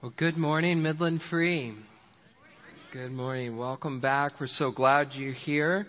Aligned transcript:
Well, 0.00 0.14
good 0.16 0.36
morning, 0.36 0.80
Midland 0.80 1.20
Free. 1.28 1.74
Good 2.92 3.10
morning. 3.10 3.56
Welcome 3.56 3.98
back. 3.98 4.34
We're 4.38 4.46
so 4.46 4.70
glad 4.70 5.08
you're 5.12 5.32
here. 5.32 5.88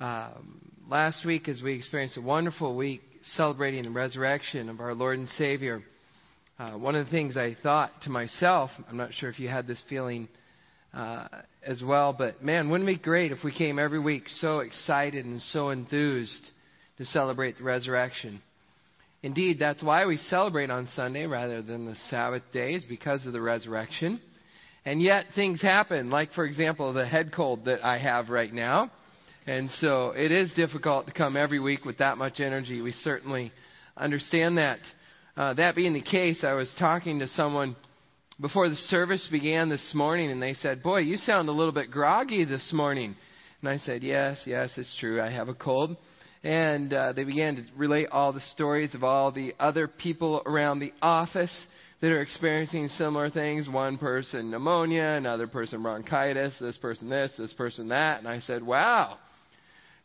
Um, 0.00 0.72
last 0.88 1.24
week, 1.24 1.48
as 1.48 1.62
we 1.62 1.74
experienced 1.74 2.16
a 2.16 2.22
wonderful 2.22 2.74
week 2.74 3.02
celebrating 3.36 3.84
the 3.84 3.90
resurrection 3.90 4.68
of 4.68 4.80
our 4.80 4.96
Lord 4.96 5.20
and 5.20 5.28
Savior, 5.28 5.80
uh, 6.58 6.72
one 6.72 6.96
of 6.96 7.06
the 7.06 7.12
things 7.12 7.36
I 7.36 7.56
thought 7.62 7.92
to 8.02 8.10
myself, 8.10 8.72
I'm 8.88 8.96
not 8.96 9.14
sure 9.14 9.30
if 9.30 9.38
you 9.38 9.46
had 9.46 9.68
this 9.68 9.80
feeling 9.88 10.26
uh, 10.92 11.28
as 11.64 11.84
well, 11.84 12.12
but 12.12 12.42
man, 12.42 12.68
wouldn't 12.68 12.90
it 12.90 12.96
be 12.96 13.00
great 13.00 13.30
if 13.30 13.44
we 13.44 13.52
came 13.52 13.78
every 13.78 14.00
week 14.00 14.28
so 14.28 14.58
excited 14.58 15.24
and 15.24 15.40
so 15.40 15.70
enthused 15.70 16.50
to 16.98 17.04
celebrate 17.04 17.58
the 17.58 17.62
resurrection? 17.62 18.42
Indeed, 19.22 19.58
that's 19.58 19.82
why 19.82 20.06
we 20.06 20.16
celebrate 20.16 20.70
on 20.70 20.88
Sunday 20.96 21.26
rather 21.26 21.60
than 21.60 21.84
the 21.84 21.96
Sabbath 22.08 22.42
days 22.52 22.82
because 22.88 23.26
of 23.26 23.34
the 23.34 23.40
resurrection. 23.40 24.20
And 24.86 25.02
yet 25.02 25.26
things 25.34 25.60
happen, 25.60 26.08
like 26.08 26.32
for 26.32 26.46
example 26.46 26.92
the 26.94 27.06
head 27.06 27.32
cold 27.32 27.66
that 27.66 27.84
I 27.84 27.98
have 27.98 28.30
right 28.30 28.52
now. 28.52 28.90
And 29.46 29.68
so 29.80 30.12
it 30.16 30.32
is 30.32 30.52
difficult 30.54 31.06
to 31.06 31.12
come 31.12 31.36
every 31.36 31.60
week 31.60 31.84
with 31.84 31.98
that 31.98 32.16
much 32.16 32.40
energy. 32.40 32.80
We 32.80 32.92
certainly 32.92 33.52
understand 33.96 34.56
that. 34.58 34.78
Uh, 35.36 35.54
that 35.54 35.76
being 35.76 35.92
the 35.92 36.02
case, 36.02 36.42
I 36.42 36.54
was 36.54 36.72
talking 36.78 37.18
to 37.18 37.28
someone 37.28 37.76
before 38.40 38.70
the 38.70 38.76
service 38.76 39.26
began 39.30 39.68
this 39.68 39.92
morning 39.94 40.30
and 40.30 40.42
they 40.42 40.54
said, 40.54 40.82
Boy, 40.82 41.00
you 41.00 41.18
sound 41.18 41.48
a 41.50 41.52
little 41.52 41.72
bit 41.72 41.90
groggy 41.90 42.46
this 42.46 42.72
morning. 42.72 43.14
And 43.60 43.68
I 43.68 43.78
said, 43.78 44.02
Yes, 44.02 44.42
yes, 44.46 44.70
it's 44.78 44.94
true. 44.98 45.20
I 45.20 45.30
have 45.30 45.48
a 45.48 45.54
cold 45.54 45.96
and 46.42 46.92
uh, 46.92 47.12
they 47.12 47.24
began 47.24 47.56
to 47.56 47.64
relate 47.76 48.08
all 48.10 48.32
the 48.32 48.40
stories 48.52 48.94
of 48.94 49.04
all 49.04 49.30
the 49.30 49.54
other 49.60 49.86
people 49.86 50.42
around 50.46 50.78
the 50.78 50.92
office 51.02 51.66
that 52.00 52.10
are 52.10 52.22
experiencing 52.22 52.88
similar 52.88 53.28
things. 53.28 53.68
One 53.68 53.98
person 53.98 54.50
pneumonia, 54.50 55.16
another 55.16 55.46
person 55.46 55.82
bronchitis, 55.82 56.54
this 56.58 56.78
person 56.78 57.10
this, 57.10 57.32
this 57.36 57.52
person 57.52 57.88
that. 57.88 58.18
And 58.18 58.28
I 58.28 58.40
said, 58.40 58.62
wow, 58.62 59.18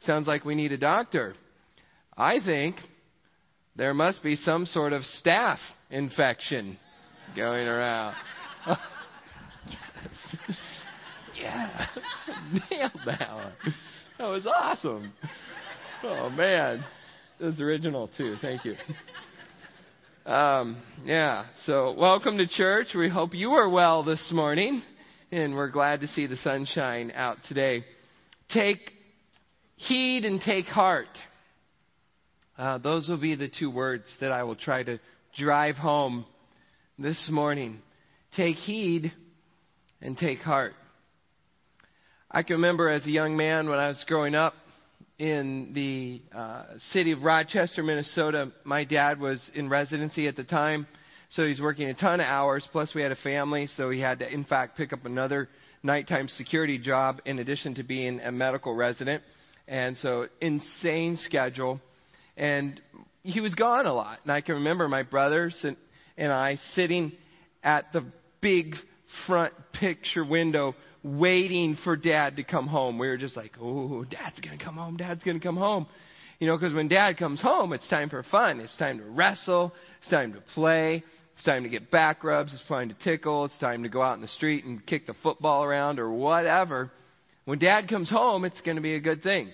sounds 0.02 0.28
like 0.28 0.44
we 0.44 0.56
need 0.56 0.74
a 0.74 0.78
doctor. 0.78 1.36
I 2.18 2.40
think 2.44 2.76
there 3.78 3.94
must 3.94 4.22
be 4.22 4.36
some 4.36 4.66
sort 4.66 4.94
of 4.94 5.04
staph 5.24 5.60
infection 5.90 6.78
going 7.36 7.68
around. 7.68 8.16
yeah, 11.40 11.88
nailed 12.70 13.00
that 13.06 13.34
one. 13.34 13.54
That 14.18 14.28
was 14.28 14.46
awesome. 14.46 15.14
Oh 16.08 16.30
man, 16.30 16.86
this 17.40 17.56
is 17.56 17.60
original 17.60 18.12
too. 18.16 18.36
Thank 18.40 18.64
you. 18.64 18.76
Um, 20.24 20.80
yeah. 21.04 21.46
So 21.66 21.96
welcome 21.98 22.38
to 22.38 22.46
church. 22.46 22.90
We 22.96 23.10
hope 23.10 23.34
you 23.34 23.54
are 23.54 23.68
well 23.68 24.04
this 24.04 24.30
morning, 24.32 24.84
and 25.32 25.56
we're 25.56 25.72
glad 25.72 26.02
to 26.02 26.08
see 26.08 26.28
the 26.28 26.38
sunshine 26.38 27.12
out 27.16 27.38
today. 27.48 27.86
Take 28.54 28.92
heed 29.78 30.26
and 30.26 30.40
take 30.40 30.66
heart. 30.66 31.08
Uh, 32.56 32.78
those 32.78 33.10
will 33.10 33.20
be 33.20 33.34
the 33.34 33.50
two 33.50 33.72
words 33.72 34.06
that 34.22 34.32
I 34.32 34.44
will 34.44 34.56
try 34.56 34.84
to 34.84 35.00
drive 35.36 35.76
home 35.76 36.28
this 37.00 37.28
morning. 37.32 37.80
Take 38.36 38.58
heed 38.58 39.12
and 40.02 40.16
take 40.16 40.42
heart. 40.42 40.74
I 42.30 42.44
can 42.44 42.58
remember 42.58 42.92
as 42.92 43.04
a 43.08 43.12
young 43.12 43.36
man 43.36 43.68
when 43.70 43.80
I 43.80 43.88
was 43.88 44.04
growing 44.08 44.36
up, 44.36 44.54
in 45.18 45.72
the 45.74 46.22
uh, 46.38 46.64
city 46.92 47.12
of 47.12 47.24
Rochester, 47.24 47.84
Minnesota. 47.84 48.52
My 48.64 48.84
dad 48.84 49.20
was 49.20 49.42
in 49.54 49.70
residency 49.70 50.28
at 50.28 50.36
the 50.36 50.44
time, 50.44 50.88
so 51.30 51.46
he's 51.46 51.62
working 51.62 51.90
a 51.90 51.94
ton 51.94 52.20
of 52.20 52.26
hours. 52.26 52.68
Plus, 52.72 52.94
we 52.94 53.02
had 53.02 53.12
a 53.12 53.18
family, 53.18 53.68
so 53.76 53.90
he 53.90 54.00
had 54.00 54.20
to, 54.20 54.32
in 54.32 54.44
fact, 54.44 54.78
pick 54.78 54.92
up 54.94 55.06
another 55.06 55.48
nighttime 55.84 56.28
security 56.28 56.78
job 56.78 57.22
in 57.26 57.40
addition 57.40 57.76
to 57.76 57.84
being 57.84 58.20
a 58.20 58.32
medical 58.32 58.76
resident. 58.76 59.24
And 59.68 59.98
so, 59.98 60.28
insane 60.42 61.18
schedule. 61.24 61.80
And 62.38 62.82
he 63.24 63.40
was 63.40 63.56
gone 63.56 63.86
a 63.86 63.94
lot. 63.94 64.20
And 64.24 64.32
I 64.32 64.42
can 64.42 64.56
remember 64.56 64.88
my 64.90 65.04
brothers 65.04 65.56
and, 65.64 65.78
and 66.18 66.32
I 66.32 66.58
sitting 66.74 67.14
at 67.64 67.92
the 67.94 68.06
big 68.42 68.76
front 69.26 69.54
picture 69.74 70.26
window 70.26 70.76
waiting 71.06 71.78
for 71.84 71.96
dad 71.96 72.38
to 72.38 72.44
come 72.44 72.66
home. 72.68 72.98
We 72.98 73.08
were 73.08 73.18
just 73.18 73.38
like, 73.38 73.52
oh, 73.62 74.04
dad's 74.06 74.40
going 74.40 74.58
to 74.58 74.64
come 74.64 74.76
home. 74.76 74.98
Dad's 74.98 75.24
going 75.24 75.40
to 75.40 75.44
come 75.44 75.56
home. 75.56 75.86
You 76.40 76.48
know, 76.48 76.58
because 76.58 76.74
when 76.74 76.88
dad 76.88 77.18
comes 77.18 77.40
home, 77.40 77.74
it's 77.74 77.88
time 77.90 78.10
for 78.10 78.24
fun. 78.24 78.60
It's 78.60 78.76
time 78.78 78.98
to 78.98 79.06
wrestle. 79.06 79.72
It's 80.02 80.10
time 80.10 80.34
to 80.34 80.42
play. 80.56 81.04
It's 81.36 81.46
time 81.46 81.64
to 81.64 81.70
get 81.70 81.92
back 81.92 82.24
rubs. 82.24 82.54
It's 82.54 82.68
time 82.68 82.90
to 82.90 82.96
tickle. 82.96 83.46
It's 83.46 83.58
time 83.60 83.84
to 83.84 83.90
go 83.90 84.02
out 84.02 84.16
in 84.16 84.22
the 84.22 84.28
street 84.28 84.66
and 84.66 84.84
kick 84.86 85.06
the 85.06 85.14
football 85.22 85.64
around 85.64 86.00
or 86.00 86.12
whatever. 86.12 86.92
When 87.46 87.60
dad 87.60 87.88
comes 87.88 88.10
home, 88.10 88.44
it's 88.44 88.60
going 88.62 88.78
to 88.78 88.82
be 88.82 88.96
a 88.96 89.00
good 89.00 89.22
thing. 89.22 89.52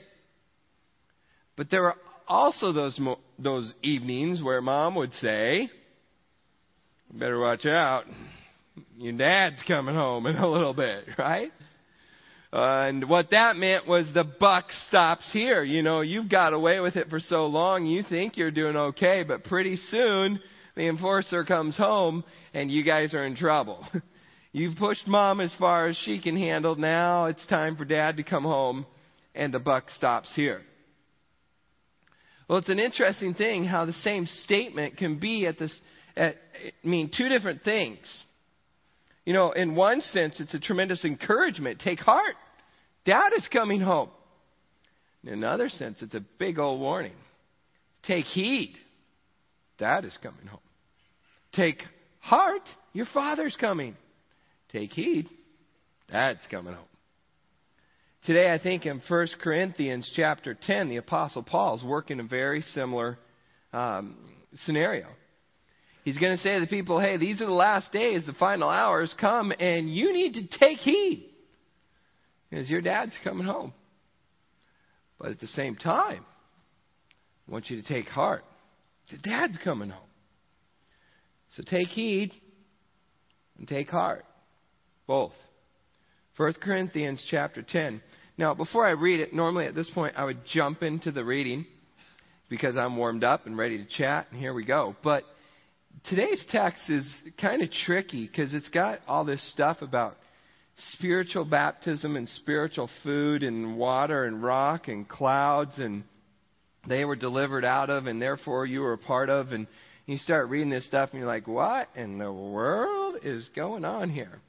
But 1.57 1.69
there 1.69 1.85
are 1.85 1.97
also 2.29 2.72
those, 2.72 2.97
mo- 2.97 3.19
those 3.38 3.73
evenings 3.84 4.41
where 4.41 4.61
mom 4.61 4.95
would 4.95 5.13
say, 5.16 5.69
better 7.11 7.40
watch 7.40 7.66
out 7.66 8.06
your 8.98 9.14
dad's 9.14 9.62
coming 9.68 9.96
home 9.96 10.26
in 10.26 10.36
a 10.36 10.50
little 10.50 10.74
bit, 10.74 11.06
right? 11.18 11.52
Uh, 12.54 12.88
and 12.88 13.08
what 13.08 13.30
that 13.32 13.56
meant 13.56 13.88
was 13.88 14.08
the 14.14 14.26
buck 14.26 14.66
stops 14.88 15.30
here. 15.32 15.64
You 15.64 15.82
know, 15.82 16.02
you've 16.02 16.30
got 16.30 16.54
away 16.54 16.80
with 16.82 16.98
it 16.98 17.09
for 17.09 17.20
so 17.20 17.46
long, 17.46 17.86
you 17.86 18.04
think 18.04 18.36
you're 18.36 18.52
doing 18.52 18.76
okay, 18.76 19.24
but 19.24 19.46
pretty 19.46 19.78
soon 19.78 20.40
the 20.76 20.88
enforcer 20.88 21.46
comes 21.46 21.78
home 21.78 22.24
and 22.54 22.70
you 22.70 22.84
guys 22.84 23.14
are 23.14 23.26
in 23.26 23.36
trouble. 23.36 23.86
You've 24.54 24.78
pushed 24.78 25.08
mom 25.08 25.40
as 25.40 25.53
far 25.58 25.88
as 25.88 25.96
she 26.03 26.20
can 26.20 26.36
handle. 26.36 26.76
Now 26.76 27.28
it's 27.28 27.46
time 27.46 27.78
for 27.78 27.86
dad 27.86 28.18
to 28.18 28.24
come 28.24 28.44
home 28.44 28.86
and 29.34 29.53
the 29.53 29.59
buck 29.59 29.90
stops 29.92 30.30
here. 30.36 30.62
Well, 32.50 32.59
it's 32.59 32.68
an 32.68 32.80
interesting 32.80 33.34
thing 33.34 33.64
how 33.64 33.86
the 33.86 33.94
same 33.94 34.26
statement 34.26 34.98
can 34.98 35.20
be 35.20 35.46
at 35.46 35.58
this, 35.58 35.74
at, 36.18 36.36
mean 36.84 37.09
two 37.16 37.30
different 37.30 37.64
things. 37.64 38.00
You 39.26 39.34
know, 39.34 39.52
in 39.52 39.76
one 39.76 40.02
sense, 40.02 40.40
it's 40.40 40.54
a 40.54 40.59
tremendous 40.59 41.06
encouragement. 41.06 41.80
Take 41.80 42.00
heart. 42.00 42.36
Dad 43.06 43.32
is 43.38 43.48
coming 43.52 43.82
home. 43.82 44.09
In 45.24 45.34
another 45.34 45.70
sense, 45.70 46.02
it's 46.02 46.16
a 46.16 46.24
big 46.40 46.58
old 46.58 46.80
warning. 46.80 47.14
Take 48.04 48.26
heed. 48.26 48.76
Dad 49.78 50.06
is 50.06 50.18
coming 50.22 50.48
home. 50.48 50.59
Take 51.54 51.84
heart. 52.20 52.64
Your 52.94 53.06
father's 53.14 53.56
coming. 53.59 53.96
Take 54.72 54.92
heed. 54.92 55.30
Dad's 56.12 56.40
coming 56.50 56.74
home. 56.74 56.86
Today, 58.26 58.52
I 58.52 58.59
think 58.59 58.86
in 58.86 59.02
1 59.08 59.28
Corinthians 59.42 60.12
chapter 60.16 60.53
10, 60.53 60.90
the 60.90 60.98
Apostle 60.98 61.42
Paul 61.42 61.78
is 61.78 61.84
working 61.84 62.20
a 62.20 62.24
very 62.24 62.62
similar 62.62 63.18
um, 63.74 64.16
scenario. 64.66 65.08
He's 66.03 66.17
going 66.17 66.35
to 66.35 66.41
say 66.41 66.56
to 66.56 66.62
the 66.62 66.67
people, 66.67 67.00
hey, 67.00 67.17
these 67.17 67.41
are 67.41 67.45
the 67.45 67.51
last 67.51 67.91
days, 67.91 68.25
the 68.25 68.34
final 68.34 68.69
hours 68.69 69.13
come, 69.19 69.51
and 69.59 69.94
you 69.94 70.12
need 70.13 70.34
to 70.34 70.57
take 70.57 70.79
heed. 70.79 71.29
Because 72.50 72.69
your 72.69 72.81
dad's 72.81 73.13
coming 73.23 73.45
home. 73.45 73.73
But 75.19 75.31
at 75.31 75.40
the 75.40 75.47
same 75.47 75.75
time, 75.75 76.25
I 77.47 77.51
want 77.51 77.69
you 77.69 77.81
to 77.81 77.88
take 77.88 78.07
heart. 78.07 78.44
The 79.11 79.17
dad's 79.17 79.57
coming 79.63 79.90
home. 79.90 80.09
So 81.56 81.63
take 81.63 81.88
heed 81.90 82.31
and 83.57 83.67
take 83.67 83.90
heart. 83.90 84.25
Both. 85.06 85.34
1 86.38 86.53
Corinthians 86.53 87.23
chapter 87.29 87.61
10. 87.61 88.01
Now, 88.38 88.53
before 88.56 88.88
I 88.88 88.91
read 88.91 89.19
it, 89.19 89.34
normally 89.34 89.66
at 89.66 89.75
this 89.75 89.90
point 89.91 90.16
I 90.17 90.25
would 90.25 90.40
jump 90.51 90.81
into 90.81 91.11
the 91.11 91.23
reading 91.23 91.66
because 92.50 92.75
I'm 92.75 92.97
warmed 92.97 93.23
up 93.23 93.45
and 93.45 93.57
ready 93.57 93.78
to 93.78 93.85
chat, 93.85 94.28
and 94.31 94.40
here 94.40 94.53
we 94.53 94.66
go. 94.66 94.95
But 95.03 95.23
today's 96.05 96.43
text 96.49 96.90
is 96.90 97.08
kind 97.40 97.61
of 97.61 97.70
tricky 97.85 98.28
because 98.28 98.53
it's 98.53 98.70
got 98.70 98.99
all 99.08 99.23
this 99.23 99.41
stuff 99.52 99.82
about 99.82 100.17
spiritual 100.93 101.46
baptism 101.46 102.16
and 102.16 102.28
spiritual 102.29 102.90
food 103.03 103.43
and 103.43 103.78
water 103.78 104.26
and 104.26 104.43
rock 104.43 104.88
and 104.88 105.08
clouds 105.08 105.78
and 105.78 106.03
they 106.88 107.05
were 107.05 107.16
delivered 107.16 107.64
out 107.64 107.90
of 107.90 108.08
and 108.08 108.22
therefore 108.22 108.66
you 108.66 108.82
were 108.82 108.93
a 108.93 108.97
part 108.97 109.29
of. 109.29 109.52
And 109.52 109.67
you 110.05 110.17
start 110.17 110.49
reading 110.49 110.70
this 110.70 110.88
stuff 110.88 111.09
and 111.11 111.20
you're 111.20 111.28
like 111.28 111.47
what 111.47 111.88
in 111.96 112.17
the 112.17 112.32
world 112.32 113.17
is 113.23 113.49
going 113.55 113.85
on 113.85 114.09
here? 114.09 114.40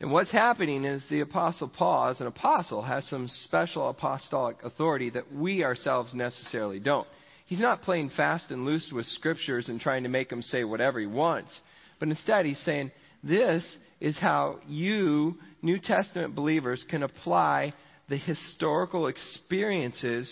And 0.00 0.12
what's 0.12 0.30
happening 0.30 0.84
is 0.84 1.04
the 1.10 1.20
apostle 1.20 1.68
paul 1.68 2.08
as 2.08 2.20
an 2.20 2.26
apostle 2.26 2.82
has 2.82 3.06
some 3.08 3.28
special 3.28 3.88
apostolic 3.88 4.56
authority 4.62 5.10
that 5.10 5.32
we 5.32 5.64
ourselves 5.64 6.14
necessarily 6.14 6.80
don't 6.80 7.06
He's 7.48 7.60
not 7.60 7.80
playing 7.80 8.10
fast 8.14 8.50
and 8.50 8.66
loose 8.66 8.90
with 8.92 9.06
scriptures 9.06 9.70
and 9.70 9.80
trying 9.80 10.02
to 10.02 10.10
make 10.10 10.28
them 10.28 10.42
say 10.42 10.64
whatever 10.64 11.00
he 11.00 11.06
wants. 11.06 11.58
But 11.98 12.10
instead, 12.10 12.44
he's 12.44 12.60
saying, 12.60 12.92
this 13.24 13.76
is 14.00 14.18
how 14.18 14.58
you, 14.68 15.36
New 15.62 15.78
Testament 15.78 16.34
believers, 16.34 16.84
can 16.90 17.02
apply 17.02 17.72
the 18.10 18.18
historical 18.18 19.06
experiences 19.06 20.30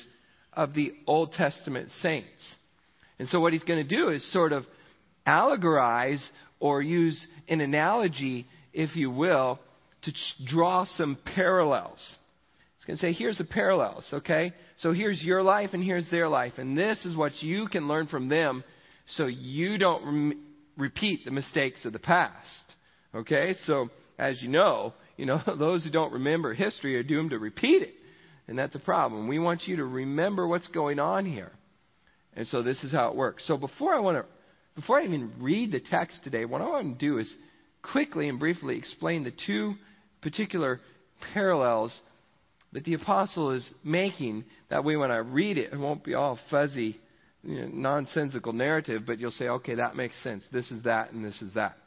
of 0.52 0.74
the 0.74 0.92
Old 1.06 1.32
Testament 1.32 1.88
saints. 2.02 2.56
And 3.18 3.26
so, 3.28 3.40
what 3.40 3.54
he's 3.54 3.64
going 3.64 3.86
to 3.86 3.96
do 3.96 4.10
is 4.10 4.30
sort 4.30 4.52
of 4.52 4.66
allegorize 5.26 6.22
or 6.60 6.82
use 6.82 7.18
an 7.48 7.62
analogy, 7.62 8.46
if 8.74 8.94
you 8.94 9.10
will, 9.10 9.58
to 10.02 10.12
draw 10.44 10.84
some 10.84 11.16
parallels. 11.34 12.14
Going 12.86 12.96
to 12.96 13.00
say, 13.00 13.12
here's 13.12 13.38
the 13.38 13.44
parallels, 13.44 14.08
okay? 14.12 14.52
So 14.76 14.92
here's 14.92 15.22
your 15.22 15.42
life 15.42 15.70
and 15.72 15.82
here's 15.82 16.08
their 16.10 16.28
life. 16.28 16.54
And 16.58 16.78
this 16.78 17.04
is 17.04 17.16
what 17.16 17.42
you 17.42 17.66
can 17.66 17.88
learn 17.88 18.06
from 18.06 18.28
them 18.28 18.62
so 19.06 19.26
you 19.26 19.76
don't 19.76 20.04
re- 20.04 20.36
repeat 20.76 21.24
the 21.24 21.32
mistakes 21.32 21.84
of 21.84 21.92
the 21.92 21.98
past. 21.98 22.74
Okay? 23.14 23.54
So, 23.64 23.88
as 24.18 24.40
you 24.40 24.48
know, 24.48 24.94
you 25.16 25.26
know, 25.26 25.40
those 25.58 25.84
who 25.84 25.90
don't 25.90 26.12
remember 26.12 26.54
history 26.54 26.96
are 26.96 27.02
doomed 27.02 27.30
to 27.30 27.38
repeat 27.38 27.82
it. 27.82 27.94
And 28.46 28.56
that's 28.56 28.76
a 28.76 28.80
problem. 28.80 29.26
We 29.26 29.40
want 29.40 29.66
you 29.66 29.76
to 29.76 29.84
remember 29.84 30.46
what's 30.46 30.68
going 30.68 31.00
on 31.00 31.26
here. 31.26 31.50
And 32.34 32.46
so 32.46 32.62
this 32.62 32.84
is 32.84 32.92
how 32.92 33.08
it 33.08 33.16
works. 33.16 33.46
So 33.46 33.56
before 33.56 33.94
I 33.94 34.00
want 34.00 34.18
to 34.18 34.24
before 34.76 35.00
I 35.00 35.04
even 35.04 35.32
read 35.40 35.72
the 35.72 35.80
text 35.80 36.22
today, 36.22 36.44
what 36.44 36.60
I 36.60 36.68
want 36.68 36.98
to 36.98 37.06
do 37.06 37.18
is 37.18 37.34
quickly 37.82 38.28
and 38.28 38.38
briefly 38.38 38.76
explain 38.76 39.24
the 39.24 39.32
two 39.46 39.74
particular 40.20 40.80
parallels 41.32 41.98
that 42.76 42.84
the 42.84 42.93
apostle 42.93 43.52
is 43.52 43.67
making. 43.82 44.44
That 44.69 44.84
way, 44.84 44.96
when 44.96 45.11
I 45.11 45.17
read 45.17 45.56
it, 45.56 45.73
it 45.73 45.78
won't 45.78 46.05
be 46.05 46.12
all 46.12 46.38
fuzzy, 46.50 47.00
you 47.43 47.62
know, 47.62 47.69
nonsensical 47.73 48.52
narrative, 48.52 49.05
but 49.06 49.19
you'll 49.19 49.31
say, 49.31 49.49
okay, 49.49 49.76
that 49.76 49.96
makes 49.96 50.14
sense. 50.23 50.44
This 50.52 50.70
is 50.70 50.84
that, 50.84 51.11
and 51.11 51.25
this 51.25 51.40
is 51.40 51.55
that. 51.55 51.78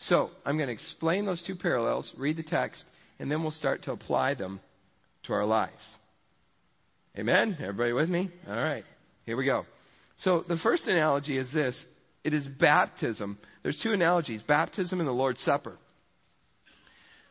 So, 0.00 0.30
I'm 0.44 0.56
going 0.56 0.66
to 0.66 0.72
explain 0.72 1.26
those 1.26 1.44
two 1.46 1.54
parallels, 1.54 2.12
read 2.18 2.36
the 2.36 2.42
text, 2.42 2.82
and 3.20 3.30
then 3.30 3.42
we'll 3.42 3.52
start 3.52 3.84
to 3.84 3.92
apply 3.92 4.34
them 4.34 4.58
to 5.26 5.32
our 5.32 5.46
lives. 5.46 5.70
Amen? 7.16 7.56
Everybody 7.60 7.92
with 7.92 8.08
me? 8.08 8.28
All 8.48 8.56
right. 8.56 8.82
Here 9.24 9.36
we 9.36 9.44
go. 9.44 9.64
So, 10.18 10.44
the 10.48 10.56
first 10.56 10.88
analogy 10.88 11.38
is 11.38 11.52
this 11.52 11.76
it 12.24 12.34
is 12.34 12.48
baptism. 12.48 13.38
There's 13.62 13.78
two 13.80 13.92
analogies 13.92 14.42
baptism 14.42 14.98
and 14.98 15.08
the 15.08 15.12
Lord's 15.12 15.40
Supper. 15.42 15.78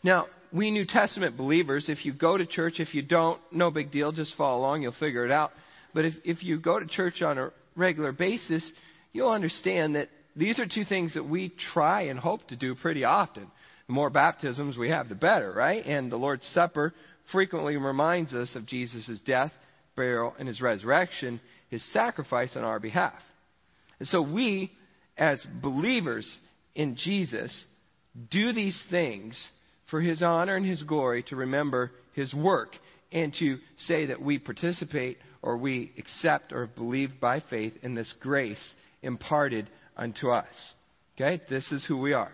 Now, 0.01 0.27
we 0.53 0.71
New 0.71 0.85
Testament 0.85 1.37
believers, 1.37 1.85
if 1.87 2.05
you 2.05 2.13
go 2.13 2.37
to 2.37 2.45
church, 2.45 2.79
if 2.79 2.93
you 2.93 3.01
don't, 3.01 3.39
no 3.51 3.71
big 3.71 3.91
deal, 3.91 4.11
just 4.11 4.35
follow 4.35 4.59
along, 4.59 4.81
you'll 4.81 4.93
figure 4.93 5.25
it 5.25 5.31
out. 5.31 5.51
But 5.93 6.05
if, 6.05 6.13
if 6.23 6.43
you 6.43 6.59
go 6.59 6.79
to 6.79 6.85
church 6.85 7.21
on 7.21 7.37
a 7.37 7.51
regular 7.75 8.11
basis, 8.11 8.69
you'll 9.13 9.31
understand 9.31 9.95
that 9.95 10.09
these 10.35 10.59
are 10.59 10.65
two 10.65 10.85
things 10.85 11.13
that 11.15 11.27
we 11.27 11.53
try 11.73 12.03
and 12.03 12.19
hope 12.19 12.47
to 12.47 12.55
do 12.55 12.75
pretty 12.75 13.03
often. 13.03 13.47
The 13.87 13.93
more 13.93 14.09
baptisms 14.09 14.77
we 14.77 14.89
have, 14.89 15.09
the 15.09 15.15
better, 15.15 15.51
right? 15.51 15.85
And 15.85 16.11
the 16.11 16.17
Lord's 16.17 16.45
Supper 16.53 16.93
frequently 17.31 17.77
reminds 17.77 18.33
us 18.33 18.55
of 18.55 18.65
Jesus' 18.65 19.19
death, 19.25 19.51
burial, 19.95 20.33
and 20.39 20.47
his 20.47 20.61
resurrection, 20.61 21.41
his 21.69 21.83
sacrifice 21.91 22.55
on 22.55 22.63
our 22.63 22.79
behalf. 22.79 23.19
And 23.99 24.07
so 24.07 24.21
we, 24.21 24.71
as 25.17 25.45
believers 25.61 26.29
in 26.75 26.95
Jesus, 26.95 27.65
do 28.29 28.53
these 28.53 28.81
things 28.89 29.37
for 29.91 30.01
his 30.01 30.23
honor 30.23 30.55
and 30.55 30.65
his 30.65 30.81
glory 30.83 31.21
to 31.23 31.35
remember 31.35 31.91
his 32.13 32.33
work 32.33 32.75
and 33.11 33.33
to 33.39 33.57
say 33.77 34.07
that 34.07 34.21
we 34.21 34.39
participate 34.39 35.17
or 35.41 35.57
we 35.57 35.91
accept 35.97 36.53
or 36.53 36.65
believe 36.65 37.19
by 37.19 37.43
faith 37.49 37.73
in 37.83 37.93
this 37.93 38.11
grace 38.21 38.73
imparted 39.03 39.69
unto 39.97 40.29
us. 40.29 40.47
Okay? 41.15 41.41
This 41.49 41.69
is 41.71 41.85
who 41.85 41.97
we 41.97 42.13
are. 42.13 42.31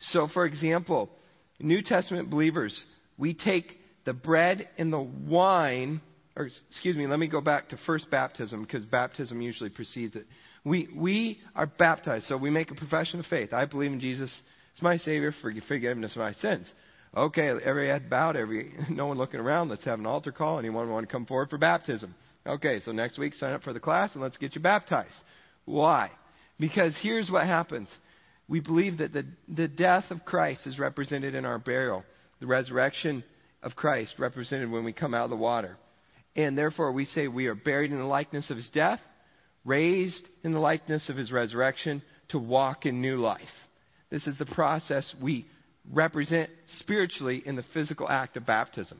So, 0.00 0.28
for 0.32 0.46
example, 0.46 1.10
New 1.58 1.82
Testament 1.82 2.30
believers, 2.30 2.82
we 3.18 3.34
take 3.34 3.78
the 4.04 4.12
bread 4.12 4.68
and 4.78 4.92
the 4.92 5.00
wine, 5.00 6.00
or 6.36 6.48
excuse 6.68 6.96
me, 6.96 7.06
let 7.06 7.18
me 7.18 7.26
go 7.26 7.40
back 7.40 7.70
to 7.70 7.78
first 7.86 8.10
baptism 8.10 8.62
because 8.62 8.84
baptism 8.84 9.40
usually 9.40 9.70
precedes 9.70 10.14
it. 10.14 10.26
We, 10.64 10.88
we 10.94 11.40
are 11.56 11.66
baptized, 11.66 12.26
so 12.26 12.36
we 12.36 12.50
make 12.50 12.70
a 12.70 12.74
profession 12.74 13.18
of 13.20 13.26
faith. 13.26 13.52
I 13.52 13.64
believe 13.64 13.92
in 13.92 14.00
Jesus 14.00 14.32
as 14.74 14.82
my 14.82 14.96
Savior 14.96 15.32
for 15.40 15.52
forgiveness 15.68 16.12
of 16.12 16.18
my 16.18 16.32
sins. 16.34 16.70
Okay, 17.16 17.50
every 17.64 17.88
head 17.88 18.10
bowed, 18.10 18.36
every 18.36 18.72
no 18.90 19.06
one 19.06 19.18
looking 19.18 19.40
around. 19.40 19.68
Let's 19.68 19.84
have 19.84 19.98
an 19.98 20.06
altar 20.06 20.32
call. 20.32 20.58
Anyone 20.58 20.90
want 20.90 21.08
to 21.08 21.12
come 21.12 21.26
forward 21.26 21.50
for 21.50 21.58
baptism? 21.58 22.14
Okay, 22.46 22.80
so 22.80 22.92
next 22.92 23.18
week 23.18 23.34
sign 23.34 23.52
up 23.52 23.62
for 23.62 23.72
the 23.72 23.80
class 23.80 24.14
and 24.14 24.22
let's 24.22 24.36
get 24.36 24.54
you 24.54 24.60
baptized. 24.60 25.14
Why? 25.64 26.10
Because 26.58 26.94
here's 27.00 27.30
what 27.30 27.46
happens. 27.46 27.88
We 28.48 28.60
believe 28.60 28.98
that 28.98 29.12
the, 29.12 29.26
the 29.48 29.68
death 29.68 30.04
of 30.10 30.24
Christ 30.24 30.66
is 30.66 30.78
represented 30.78 31.34
in 31.34 31.46
our 31.46 31.58
burial, 31.58 32.04
the 32.40 32.46
resurrection 32.46 33.24
of 33.62 33.74
Christ 33.74 34.16
represented 34.18 34.70
when 34.70 34.84
we 34.84 34.92
come 34.92 35.14
out 35.14 35.24
of 35.24 35.30
the 35.30 35.36
water. 35.36 35.78
And 36.36 36.58
therefore, 36.58 36.92
we 36.92 37.06
say 37.06 37.28
we 37.28 37.46
are 37.46 37.54
buried 37.54 37.92
in 37.92 37.98
the 37.98 38.04
likeness 38.04 38.50
of 38.50 38.56
his 38.56 38.68
death, 38.70 39.00
raised 39.64 40.26
in 40.42 40.52
the 40.52 40.60
likeness 40.60 41.08
of 41.08 41.16
his 41.16 41.32
resurrection 41.32 42.02
to 42.28 42.38
walk 42.38 42.84
in 42.84 43.00
new 43.00 43.16
life. 43.16 43.40
This 44.10 44.26
is 44.26 44.38
the 44.38 44.46
process 44.46 45.14
we 45.20 45.46
represent 45.92 46.50
spiritually 46.78 47.42
in 47.44 47.56
the 47.56 47.64
physical 47.74 48.08
act 48.08 48.36
of 48.36 48.46
baptism. 48.46 48.98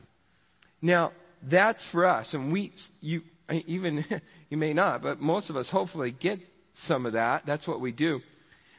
Now, 0.81 1.11
that's 1.49 1.83
for 1.91 2.05
us, 2.05 2.33
and 2.33 2.51
we, 2.51 2.73
you, 3.01 3.21
even, 3.49 4.05
you 4.49 4.57
may 4.57 4.73
not, 4.73 5.01
but 5.01 5.19
most 5.19 5.49
of 5.49 5.55
us 5.55 5.69
hopefully 5.69 6.15
get 6.19 6.39
some 6.87 7.05
of 7.05 7.13
that. 7.13 7.43
That's 7.45 7.67
what 7.67 7.81
we 7.81 7.91
do. 7.91 8.19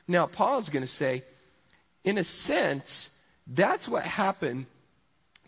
Now, 0.08 0.26
Paul's 0.26 0.68
going 0.68 0.84
to 0.84 0.92
say, 0.92 1.24
in 2.04 2.18
a 2.18 2.24
sense, 2.44 3.08
that's 3.46 3.88
what 3.88 4.04
happened 4.04 4.66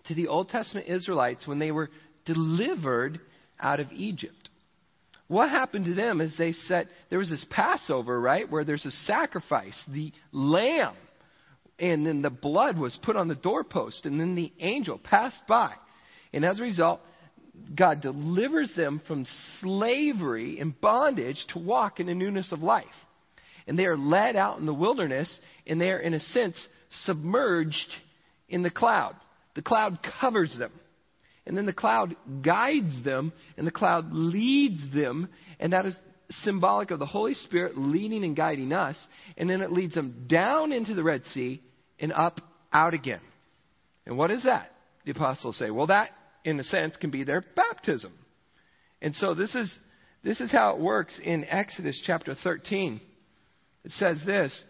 to 0.06 0.14
the 0.14 0.28
Old 0.28 0.48
Testament 0.48 0.88
Israelites 0.88 1.46
when 1.46 1.58
they 1.58 1.70
were 1.70 1.90
delivered 2.24 3.20
out 3.60 3.80
of 3.80 3.92
Egypt. 3.92 4.47
What 5.28 5.50
happened 5.50 5.84
to 5.84 5.94
them 5.94 6.20
is 6.20 6.36
they 6.36 6.52
said, 6.52 6.88
there 7.10 7.18
was 7.18 7.30
this 7.30 7.44
Passover, 7.50 8.18
right, 8.18 8.50
where 8.50 8.64
there's 8.64 8.86
a 8.86 8.90
sacrifice, 8.90 9.78
the 9.86 10.12
lamb, 10.32 10.96
and 11.78 12.06
then 12.06 12.22
the 12.22 12.30
blood 12.30 12.78
was 12.78 12.98
put 13.02 13.14
on 13.14 13.28
the 13.28 13.34
doorpost, 13.34 14.06
and 14.06 14.18
then 14.18 14.34
the 14.34 14.52
angel 14.58 14.98
passed 14.98 15.42
by. 15.46 15.74
And 16.32 16.44
as 16.44 16.58
a 16.58 16.62
result, 16.62 17.00
God 17.74 18.00
delivers 18.00 18.72
them 18.74 19.02
from 19.06 19.26
slavery 19.60 20.60
and 20.60 20.78
bondage 20.80 21.44
to 21.52 21.58
walk 21.58 22.00
in 22.00 22.06
the 22.06 22.14
newness 22.14 22.50
of 22.50 22.62
life. 22.62 22.86
And 23.66 23.78
they 23.78 23.84
are 23.84 23.98
led 23.98 24.34
out 24.34 24.58
in 24.58 24.66
the 24.66 24.74
wilderness, 24.74 25.38
and 25.66 25.80
they 25.80 25.90
are, 25.90 25.98
in 25.98 26.14
a 26.14 26.20
sense, 26.20 26.66
submerged 27.02 27.92
in 28.48 28.62
the 28.62 28.70
cloud. 28.70 29.14
The 29.54 29.62
cloud 29.62 29.98
covers 30.20 30.56
them. 30.58 30.72
And 31.48 31.56
then 31.56 31.66
the 31.66 31.72
cloud 31.72 32.14
guides 32.42 33.02
them, 33.02 33.32
and 33.56 33.66
the 33.66 33.72
cloud 33.72 34.12
leads 34.12 34.92
them, 34.94 35.28
and 35.58 35.72
that 35.72 35.86
is 35.86 35.96
symbolic 36.30 36.90
of 36.92 37.00
the 37.00 37.06
Holy 37.06 37.34
Spirit 37.34 37.76
leading 37.76 38.22
and 38.22 38.36
guiding 38.36 38.72
us. 38.72 38.96
And 39.36 39.48
then 39.48 39.62
it 39.62 39.72
leads 39.72 39.94
them 39.94 40.26
down 40.28 40.72
into 40.72 40.94
the 40.94 41.02
Red 41.02 41.24
Sea 41.32 41.62
and 41.98 42.12
up 42.12 42.40
out 42.72 42.94
again. 42.94 43.22
And 44.06 44.16
what 44.16 44.30
is 44.30 44.44
that? 44.44 44.70
The 45.04 45.12
apostles 45.12 45.56
say, 45.56 45.70
well, 45.70 45.86
that 45.86 46.10
in 46.44 46.60
a 46.60 46.64
sense, 46.64 46.96
can 46.96 47.10
be 47.10 47.24
their 47.24 47.44
baptism. 47.54 48.12
And 49.02 49.14
so 49.14 49.34
this 49.34 49.54
is, 49.54 49.72
this 50.24 50.40
is 50.40 50.50
how 50.50 50.74
it 50.74 50.80
works 50.80 51.18
in 51.22 51.44
Exodus 51.44 52.00
chapter 52.04 52.34
13. 52.42 53.00
It 53.84 53.90
says 53.92 54.20
this 54.24 54.64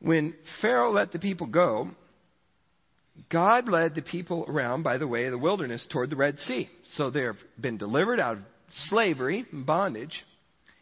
When 0.00 0.34
Pharaoh 0.60 0.92
let 0.92 1.12
the 1.12 1.18
people 1.18 1.46
go, 1.46 1.90
God 3.30 3.68
led 3.68 3.94
the 3.94 4.02
people 4.02 4.44
around 4.48 4.82
by 4.82 4.98
the 4.98 5.06
way 5.06 5.26
of 5.26 5.32
the 5.32 5.38
wilderness 5.38 5.86
toward 5.90 6.10
the 6.10 6.16
Red 6.16 6.38
Sea. 6.40 6.68
So 6.94 7.10
they 7.10 7.22
have 7.22 7.36
been 7.60 7.78
delivered 7.78 8.20
out 8.20 8.38
of 8.38 8.42
slavery 8.88 9.46
and 9.52 9.64
bondage. 9.64 10.24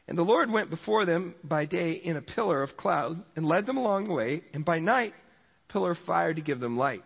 And 0.08 0.16
the 0.16 0.22
Lord 0.22 0.50
went 0.50 0.70
before 0.70 1.04
them 1.04 1.34
by 1.44 1.66
day 1.66 1.92
in 1.92 2.16
a 2.16 2.22
pillar 2.22 2.62
of 2.62 2.76
cloud 2.76 3.22
and 3.36 3.46
led 3.46 3.66
them 3.66 3.76
along 3.76 4.06
the 4.06 4.14
way, 4.14 4.42
and 4.52 4.64
by 4.64 4.78
night, 4.78 5.14
pillar 5.68 5.92
of 5.92 5.98
fire 6.06 6.34
to 6.34 6.40
give 6.40 6.60
them 6.60 6.76
light 6.76 7.04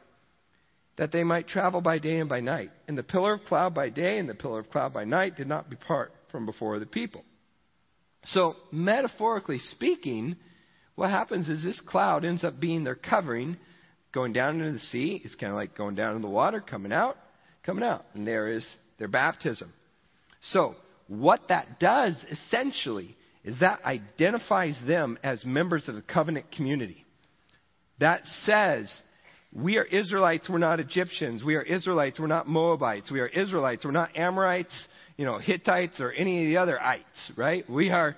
that 0.96 1.12
they 1.12 1.24
might 1.24 1.48
travel 1.48 1.80
by 1.80 1.98
day 1.98 2.18
and 2.18 2.28
by 2.28 2.40
night. 2.40 2.70
And 2.88 2.96
the 2.96 3.02
pillar 3.02 3.34
of 3.34 3.44
cloud 3.44 3.74
by 3.74 3.90
day 3.90 4.18
and 4.18 4.28
the 4.28 4.34
pillar 4.34 4.60
of 4.60 4.70
cloud 4.70 4.92
by 4.92 5.04
night 5.04 5.36
did 5.36 5.46
not 5.46 5.70
depart 5.70 6.12
from 6.30 6.46
before 6.46 6.78
the 6.78 6.86
people. 6.86 7.22
So, 8.24 8.56
metaphorically 8.72 9.58
speaking, 9.58 10.36
what 10.94 11.10
happens 11.10 11.48
is 11.48 11.62
this 11.62 11.80
cloud 11.86 12.24
ends 12.24 12.42
up 12.42 12.58
being 12.58 12.82
their 12.82 12.94
covering, 12.94 13.56
going 14.16 14.32
down 14.32 14.58
into 14.58 14.72
the 14.72 14.78
sea. 14.78 15.20
It's 15.22 15.34
kind 15.34 15.52
of 15.52 15.58
like 15.58 15.76
going 15.76 15.94
down 15.94 16.16
in 16.16 16.22
the 16.22 16.28
water, 16.28 16.58
coming 16.58 16.90
out, 16.90 17.18
coming 17.64 17.84
out. 17.84 18.06
And 18.14 18.26
there 18.26 18.48
is 18.48 18.66
their 18.98 19.08
baptism. 19.08 19.70
So, 20.40 20.74
what 21.06 21.42
that 21.50 21.78
does 21.78 22.14
essentially 22.30 23.14
is 23.44 23.60
that 23.60 23.84
identifies 23.84 24.74
them 24.86 25.18
as 25.22 25.44
members 25.44 25.86
of 25.86 25.96
the 25.96 26.02
covenant 26.02 26.50
community. 26.50 27.04
That 28.00 28.22
says 28.44 28.90
we 29.52 29.76
are 29.76 29.84
Israelites, 29.84 30.48
we're 30.48 30.58
not 30.58 30.80
Egyptians. 30.80 31.44
We 31.44 31.54
are 31.54 31.62
Israelites, 31.62 32.18
we're 32.18 32.26
not 32.26 32.48
Moabites. 32.48 33.10
We 33.10 33.20
are 33.20 33.26
Israelites, 33.26 33.84
we're 33.84 33.90
not 33.90 34.16
Amorites, 34.16 34.74
you 35.18 35.26
know, 35.26 35.38
Hittites, 35.38 36.00
or 36.00 36.10
any 36.10 36.44
of 36.44 36.48
the 36.48 36.56
other 36.56 36.82
ites, 36.82 37.32
right? 37.36 37.68
We 37.68 37.90
are 37.90 38.16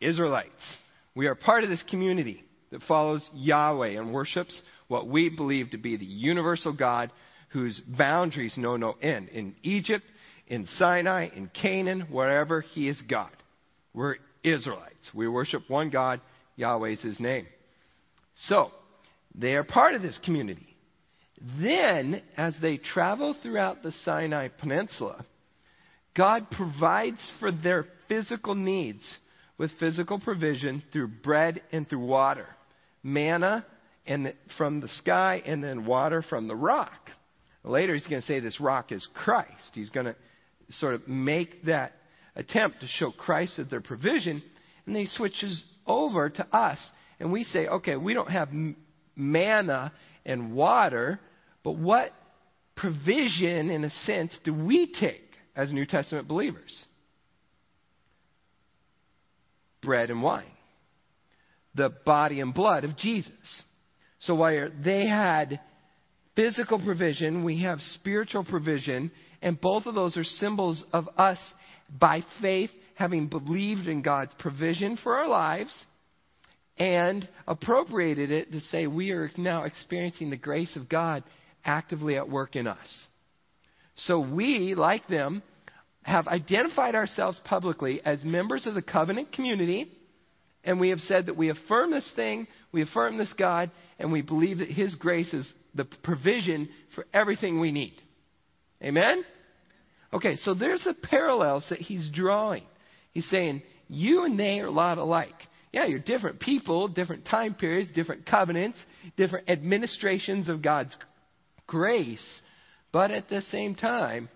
Israelites. 0.00 0.76
We 1.16 1.26
are 1.26 1.34
part 1.34 1.64
of 1.64 1.70
this 1.70 1.82
community 1.90 2.44
that 2.70 2.82
follows 2.84 3.28
Yahweh 3.34 3.98
and 3.98 4.12
worships 4.12 4.62
what 4.90 5.06
we 5.06 5.28
believe 5.28 5.70
to 5.70 5.78
be 5.78 5.96
the 5.96 6.04
universal 6.04 6.72
God 6.72 7.12
whose 7.50 7.80
boundaries 7.86 8.56
know 8.56 8.76
no 8.76 8.96
end. 9.00 9.28
In 9.28 9.54
Egypt, 9.62 10.04
in 10.48 10.66
Sinai, 10.78 11.28
in 11.34 11.48
Canaan, 11.48 12.08
wherever 12.10 12.60
He 12.60 12.88
is 12.88 13.00
God. 13.08 13.30
We're 13.94 14.16
Israelites. 14.42 15.08
We 15.14 15.28
worship 15.28 15.62
one 15.68 15.90
God. 15.90 16.20
Yahweh 16.56 16.90
is 16.90 17.02
his 17.02 17.20
name. 17.20 17.46
So, 18.46 18.72
they 19.34 19.54
are 19.54 19.64
part 19.64 19.94
of 19.94 20.02
this 20.02 20.18
community. 20.24 20.76
Then, 21.60 22.22
as 22.36 22.54
they 22.60 22.76
travel 22.76 23.36
throughout 23.40 23.82
the 23.82 23.92
Sinai 24.04 24.48
Peninsula, 24.48 25.24
God 26.16 26.50
provides 26.50 27.20
for 27.38 27.52
their 27.52 27.86
physical 28.08 28.54
needs 28.54 29.02
with 29.56 29.70
physical 29.78 30.18
provision 30.18 30.82
through 30.92 31.08
bread 31.22 31.62
and 31.70 31.88
through 31.88 32.04
water. 32.04 32.46
Manna 33.02 33.64
and 34.06 34.32
from 34.56 34.80
the 34.80 34.88
sky 34.88 35.42
and 35.44 35.62
then 35.62 35.84
water 35.84 36.22
from 36.22 36.48
the 36.48 36.56
rock. 36.56 37.10
Later 37.62 37.94
he's 37.94 38.06
going 38.06 38.22
to 38.22 38.26
say 38.26 38.40
this 38.40 38.60
rock 38.60 38.92
is 38.92 39.06
Christ. 39.14 39.70
He's 39.74 39.90
going 39.90 40.06
to 40.06 40.16
sort 40.70 40.94
of 40.94 41.06
make 41.08 41.64
that 41.64 41.92
attempt 42.36 42.80
to 42.80 42.86
show 42.86 43.10
Christ 43.10 43.58
as 43.58 43.68
their 43.68 43.80
provision 43.80 44.42
and 44.86 44.94
then 44.94 45.02
he 45.02 45.08
switches 45.08 45.64
over 45.86 46.30
to 46.30 46.56
us 46.56 46.78
and 47.18 47.30
we 47.30 47.44
say, 47.44 47.66
okay, 47.66 47.96
we 47.96 48.14
don't 48.14 48.30
have 48.30 48.48
manna 49.14 49.92
and 50.24 50.52
water, 50.52 51.20
but 51.62 51.76
what 51.76 52.12
provision, 52.76 53.70
in 53.70 53.84
a 53.84 53.90
sense, 53.90 54.36
do 54.42 54.54
we 54.54 54.92
take 54.92 55.30
as 55.54 55.72
New 55.72 55.84
Testament 55.84 56.26
believers? 56.26 56.84
Bread 59.82 60.10
and 60.10 60.22
wine, 60.22 60.44
the 61.74 61.90
body 61.90 62.40
and 62.40 62.54
blood 62.54 62.84
of 62.84 62.96
Jesus. 62.96 63.62
So 64.20 64.34
while 64.34 64.70
they 64.82 65.06
had 65.06 65.60
physical 66.36 66.78
provision, 66.78 67.44
we 67.44 67.62
have 67.62 67.80
spiritual 67.80 68.44
provision, 68.44 69.10
and 69.42 69.60
both 69.60 69.86
of 69.86 69.94
those 69.94 70.16
are 70.16 70.24
symbols 70.24 70.84
of 70.92 71.08
us 71.16 71.38
by 71.98 72.22
faith 72.40 72.70
having 72.94 73.28
believed 73.28 73.88
in 73.88 74.02
God's 74.02 74.32
provision 74.38 74.98
for 75.02 75.16
our 75.16 75.28
lives 75.28 75.72
and 76.76 77.28
appropriated 77.46 78.30
it 78.30 78.52
to 78.52 78.60
say 78.60 78.86
we 78.86 79.10
are 79.10 79.30
now 79.36 79.64
experiencing 79.64 80.30
the 80.30 80.36
grace 80.36 80.76
of 80.76 80.88
God 80.88 81.22
actively 81.64 82.16
at 82.16 82.28
work 82.28 82.56
in 82.56 82.66
us. 82.66 83.06
So 83.96 84.20
we, 84.20 84.74
like 84.74 85.06
them, 85.08 85.42
have 86.02 86.26
identified 86.26 86.94
ourselves 86.94 87.38
publicly 87.44 88.00
as 88.04 88.24
members 88.24 88.66
of 88.66 88.74
the 88.74 88.82
covenant 88.82 89.32
community, 89.32 89.90
and 90.64 90.80
we 90.80 90.88
have 90.90 91.00
said 91.00 91.26
that 91.26 91.36
we 91.36 91.50
affirm 91.50 91.90
this 91.90 92.10
thing, 92.16 92.46
we 92.72 92.82
affirm 92.82 93.18
this 93.18 93.32
God, 93.36 93.70
and 93.98 94.12
we 94.12 94.22
believe 94.22 94.58
that 94.58 94.68
His 94.68 94.94
grace 94.94 95.32
is 95.34 95.52
the 95.74 95.84
provision 95.84 96.68
for 96.94 97.06
everything 97.12 97.60
we 97.60 97.72
need. 97.72 97.94
Amen? 98.82 99.24
Okay, 100.12 100.36
so 100.36 100.54
there's 100.54 100.82
the 100.84 100.94
parallels 100.94 101.66
that 101.70 101.80
he's 101.80 102.10
drawing. 102.12 102.64
He's 103.12 103.28
saying, 103.28 103.62
you 103.88 104.24
and 104.24 104.38
they 104.38 104.60
are 104.60 104.66
a 104.66 104.70
lot 104.70 104.98
alike. 104.98 105.34
Yeah, 105.72 105.86
you're 105.86 106.00
different 106.00 106.40
people, 106.40 106.88
different 106.88 107.26
time 107.26 107.54
periods, 107.54 107.92
different 107.92 108.26
covenants, 108.26 108.78
different 109.16 109.48
administrations 109.48 110.48
of 110.48 110.62
God's 110.62 110.96
grace. 111.66 112.42
But 112.92 113.12
at 113.12 113.28
the 113.28 113.42
same 113.52 113.76
time, 113.76 114.28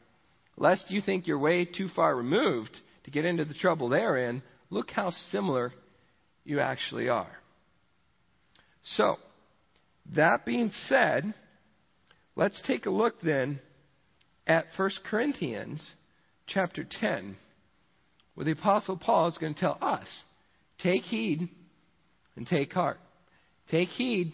lest 0.56 0.90
you 0.90 1.00
think 1.00 1.26
you're 1.26 1.38
way 1.38 1.64
too 1.64 1.88
far 1.96 2.14
removed 2.14 2.76
to 3.04 3.10
get 3.10 3.24
into 3.24 3.44
the 3.44 3.54
trouble 3.54 3.88
they're 3.88 4.28
in, 4.28 4.42
look 4.70 4.90
how 4.90 5.10
similar 5.30 5.72
you 6.44 6.60
actually 6.60 7.08
are. 7.08 7.32
So, 8.84 9.16
that 10.14 10.44
being 10.44 10.70
said, 10.88 11.34
let's 12.36 12.60
take 12.66 12.86
a 12.86 12.90
look 12.90 13.20
then 13.22 13.60
at 14.46 14.66
1 14.76 14.90
Corinthians 15.08 15.90
chapter 16.46 16.84
10, 17.00 17.36
where 18.34 18.44
the 18.44 18.52
Apostle 18.52 18.96
Paul 18.96 19.28
is 19.28 19.38
going 19.38 19.54
to 19.54 19.60
tell 19.60 19.78
us 19.80 20.08
Take 20.82 21.02
heed 21.02 21.48
and 22.36 22.46
take 22.46 22.72
heart. 22.72 22.98
Take 23.70 23.88
heed 23.88 24.32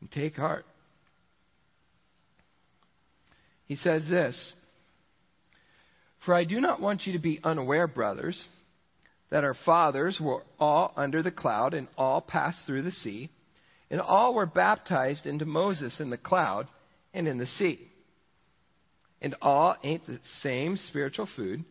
and 0.00 0.10
take 0.10 0.36
heart. 0.36 0.66
He 3.66 3.76
says 3.76 4.06
this 4.08 4.52
For 6.24 6.34
I 6.34 6.44
do 6.44 6.60
not 6.60 6.80
want 6.80 7.06
you 7.06 7.12
to 7.14 7.18
be 7.18 7.40
unaware, 7.42 7.86
brothers, 7.86 8.46
that 9.30 9.44
our 9.44 9.56
fathers 9.64 10.18
were 10.20 10.42
all 10.58 10.92
under 10.96 11.22
the 11.22 11.30
cloud 11.30 11.74
and 11.74 11.88
all 11.96 12.20
passed 12.20 12.66
through 12.66 12.82
the 12.82 12.90
sea, 12.90 13.30
and 13.90 14.00
all 14.00 14.34
were 14.34 14.46
baptized 14.46 15.26
into 15.26 15.46
Moses 15.46 16.00
in 16.00 16.10
the 16.10 16.18
cloud 16.18 16.68
and 17.14 17.26
in 17.26 17.38
the 17.38 17.46
sea. 17.46 17.80
And 19.20 19.34
all 19.42 19.76
ate 19.82 20.06
the 20.06 20.20
same 20.42 20.76
spiritual 20.76 21.28
food, 21.34 21.64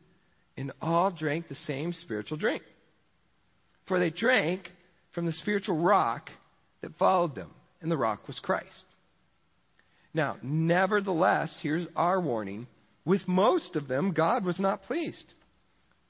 and 0.57 0.71
all 0.81 1.11
drank 1.11 1.47
the 1.47 1.55
same 1.55 1.93
spiritual 1.93 2.37
drink 2.37 2.63
for 3.87 3.99
they 3.99 4.09
drank 4.09 4.69
from 5.13 5.25
the 5.25 5.31
spiritual 5.31 5.77
rock 5.77 6.29
that 6.81 6.97
followed 6.97 7.35
them, 7.35 7.49
and 7.81 7.89
the 7.89 7.97
rock 7.97 8.27
was 8.27 8.39
Christ. 8.39 8.85
Now, 10.13 10.37
nevertheless, 10.41 11.57
here's 11.61 11.87
our 11.95 12.19
warning 12.19 12.67
with 13.05 13.27
most 13.27 13.75
of 13.75 13.87
them, 13.87 14.11
God 14.11 14.43
was 14.43 14.59
not 14.59 14.83
pleased, 14.83 15.33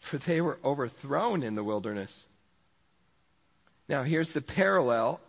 for 0.10 0.20
they 0.28 0.42
were 0.42 0.58
overthrown 0.64 1.44
in 1.44 1.56
the 1.56 1.64
wilderness. 1.64 2.12
Now, 3.88 4.04
here's 4.04 4.32
the 4.34 4.42
parallel. 4.42 5.20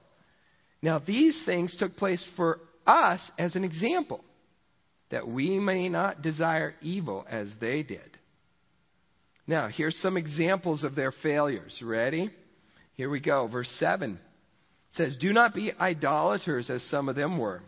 Now, 0.83 0.99
these 0.99 1.41
things 1.45 1.77
took 1.79 1.97
place 1.97 2.25
for 2.37 2.61
us 2.87 3.21
as 3.39 3.57
an 3.57 3.65
example, 3.65 4.25
that 5.11 5.27
we 5.27 5.59
may 5.59 5.89
not 5.89 6.23
desire 6.23 6.75
evil 6.81 7.27
as 7.29 7.49
they 7.61 7.83
did. 7.83 8.19
Now, 9.47 9.69
here's 9.69 9.97
some 10.03 10.17
examples 10.17 10.85
of 10.85 10.95
their 10.95 11.11
failures. 11.11 11.81
Ready? 11.83 12.31
Here 12.95 13.09
we 13.09 13.21
go. 13.21 13.47
Verse 13.49 13.71
7 13.79 14.13
it 14.13 14.97
says, 14.97 15.17
Do 15.19 15.33
not 15.33 15.55
be 15.55 15.73
idolaters 15.73 16.71
as 16.71 16.83
some 16.85 17.09
of 17.09 17.17
them 17.17 17.39
were, 17.39 17.63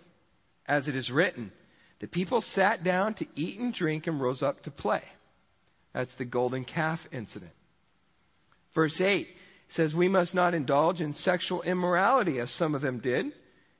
as 0.66 0.88
it 0.88 0.96
is 0.96 1.10
written. 1.10 1.52
The 2.00 2.06
people 2.06 2.42
sat 2.54 2.82
down 2.82 3.14
to 3.14 3.26
eat 3.34 3.58
and 3.58 3.74
drink 3.74 4.06
and 4.06 4.20
rose 4.20 4.42
up 4.42 4.62
to 4.64 4.70
play. 4.70 5.02
That's 5.92 6.10
the 6.18 6.24
golden 6.24 6.64
calf 6.64 7.00
incident. 7.12 7.52
Verse 8.74 8.98
8 9.00 9.26
says, 9.70 9.94
We 9.94 10.08
must 10.08 10.34
not 10.34 10.54
indulge 10.54 11.00
in 11.00 11.14
sexual 11.14 11.62
immorality 11.62 12.38
as 12.40 12.50
some 12.52 12.74
of 12.74 12.82
them 12.82 12.98
did. 12.98 13.26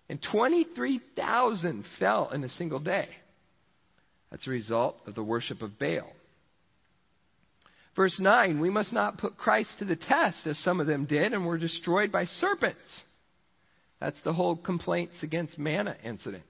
And 0.09 0.21
23,000 0.33 1.85
fell 1.99 2.31
in 2.31 2.43
a 2.43 2.49
single 2.49 2.81
day. 2.81 3.09
That's 4.31 4.47
a 4.47 4.51
result 4.51 4.97
of 5.07 5.15
the 5.15 5.23
worship 5.23 5.63
of 5.63 5.79
Baal. 5.79 6.11
Verse 7.97 8.19
9, 8.19 8.61
we 8.61 8.71
must 8.71 8.93
not 8.93 9.19
put 9.19 9.37
Christ 9.37 9.71
to 9.79 9.85
the 9.85 9.97
test, 9.97 10.47
as 10.47 10.59
some 10.59 10.81
of 10.81 10.87
them 10.87 11.07
did, 11.07 11.33
and 11.33 11.45
were 11.45 11.59
destroyed 11.59 12.13
by 12.13 12.25
serpents. 12.25 13.03
That's 14.01 14.21
the 14.23 14.33
whole 14.33 14.57
complaints 14.57 15.23
against 15.23 15.59
manna 15.59 15.97
incident. 16.05 16.45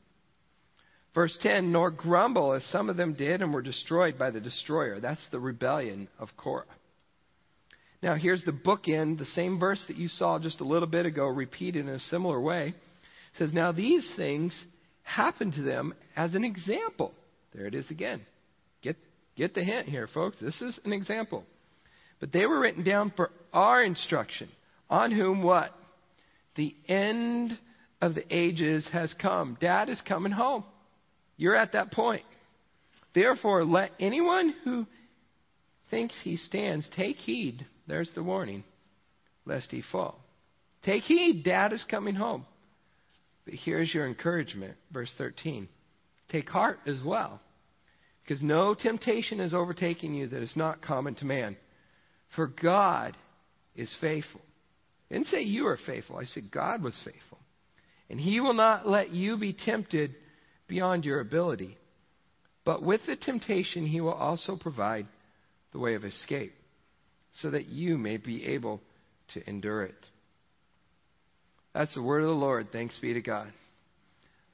Verse 1.15 1.37
10, 1.43 1.73
nor 1.73 1.91
grumble, 1.91 2.53
as 2.53 2.65
some 2.67 2.89
of 2.89 2.97
them 2.97 3.15
did, 3.15 3.43
and 3.43 3.53
were 3.53 3.63
destroyed 3.63 4.19
by 4.19 4.31
the 4.31 4.41
destroyer. 4.41 5.01
That's 5.01 5.27
the 5.31 5.41
rebellion 5.41 6.09
of 6.19 6.29
Korah. 6.37 6.65
Now, 8.03 8.15
here's 8.15 8.45
the 8.45 8.53
bookend, 8.53 9.19
the 9.19 9.27
same 9.27 9.59
verse 9.59 9.85
that 9.89 9.97
you 9.97 10.09
saw 10.09 10.39
just 10.39 10.61
a 10.61 10.65
little 10.65 10.89
bit 10.89 11.07
ago, 11.07 11.27
repeated 11.27 11.87
in 11.87 11.95
a 11.95 11.99
similar 11.99 12.41
way. 12.41 12.69
It 12.69 13.39
says, 13.39 13.53
Now 13.53 13.73
these 13.73 14.11
things 14.17 14.59
happened 15.03 15.55
to 15.55 15.63
them 15.63 15.95
as 16.17 16.35
an 16.35 16.45
example. 16.45 17.13
There 17.55 17.67
it 17.67 17.75
is 17.75 17.91
again. 17.91 18.23
Get 19.37 19.55
the 19.55 19.65
hint 19.65 19.89
here, 19.89 20.07
folks. 20.07 20.37
This 20.39 20.61
is 20.61 20.79
an 20.85 20.93
example. 20.93 21.45
But 22.19 22.31
they 22.31 22.45
were 22.45 22.61
written 22.61 22.85
down 22.85 23.11
for 23.17 23.31
our 23.55 23.83
instruction, 23.83 24.51
on 24.91 25.13
whom 25.13 25.43
what? 25.43 25.75
The 26.57 26.75
end 26.87 27.59
of 28.03 28.15
the 28.15 28.25
ages 28.29 28.87
has 28.93 29.15
come. 29.15 29.57
Dad 29.59 29.89
is 29.89 29.99
coming 30.07 30.33
home. 30.33 30.65
You're 31.39 31.57
at 31.57 31.73
that 31.73 31.91
point. 31.93 32.25
Therefore, 33.15 33.65
let 33.65 33.93
anyone 33.99 34.55
who 34.65 34.87
thinks 35.91 36.21
he 36.23 36.37
stands 36.37 36.87
take 36.95 37.17
heed. 37.17 37.65
There's 37.91 38.11
the 38.15 38.23
warning, 38.23 38.63
lest 39.45 39.73
he 39.73 39.83
fall. 39.83 40.21
Take 40.85 41.03
heed, 41.03 41.43
Dad 41.43 41.73
is 41.73 41.85
coming 41.91 42.15
home. 42.15 42.47
But 43.45 43.55
here's 43.55 43.93
your 43.93 44.07
encouragement, 44.07 44.77
verse 44.93 45.13
13. 45.19 45.69
Take 46.29 46.49
heart 46.49 46.79
as 46.87 46.99
well. 47.05 47.41
Because 48.23 48.45
no 48.45 48.75
temptation 48.75 49.41
is 49.41 49.53
overtaking 49.53 50.15
you 50.15 50.29
that 50.29 50.41
is 50.41 50.55
not 50.55 50.83
common 50.83 51.17
to 51.17 51.25
man. 51.25 51.57
For 52.37 52.47
God 52.47 53.17
is 53.75 53.93
faithful. 54.01 54.43
I 55.11 55.15
didn't 55.15 55.27
say 55.27 55.43
you 55.43 55.67
are 55.67 55.79
faithful. 55.85 56.17
I 56.17 56.27
said 56.27 56.53
God 56.53 56.85
was 56.85 56.97
faithful. 57.05 57.39
And 58.09 58.21
he 58.21 58.39
will 58.39 58.55
not 58.55 58.87
let 58.87 59.11
you 59.11 59.37
be 59.37 59.53
tempted 59.53 60.15
beyond 60.69 61.05
your 61.05 61.19
ability. 61.19 61.77
But 62.65 62.85
with 62.85 63.01
the 63.09 63.17
temptation, 63.17 63.85
he 63.85 64.01
will 64.01 64.13
also 64.13 64.55
provide 64.55 65.09
the 65.73 65.81
way 65.81 65.97
of 65.97 66.05
escape 66.05 66.55
so 67.33 67.51
that 67.51 67.67
you 67.67 67.99
may 67.99 68.17
be 68.17 68.47
able 68.47 68.81
to 69.35 69.49
endure 69.49 69.85
it. 69.85 70.07
That's 71.75 71.95
the 71.95 72.03
word 72.03 72.23
of 72.23 72.29
the 72.29 72.35
Lord. 72.35 72.69
Thanks 72.73 72.99
be 72.99 73.15
to 73.15 73.21
God 73.21 73.53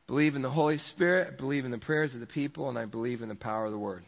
believe 0.06 0.36
in 0.36 0.42
the 0.42 0.50
Holy 0.50 0.78
Spirit, 0.78 1.38
believe 1.38 1.64
in 1.64 1.70
the 1.70 1.78
prayers 1.78 2.14
of 2.14 2.20
the 2.20 2.26
people, 2.26 2.68
and 2.68 2.78
I 2.78 2.84
believe 2.84 3.22
in 3.22 3.28
the 3.28 3.34
power 3.34 3.66
of 3.66 3.72
the 3.72 3.78
Word. 3.78 4.04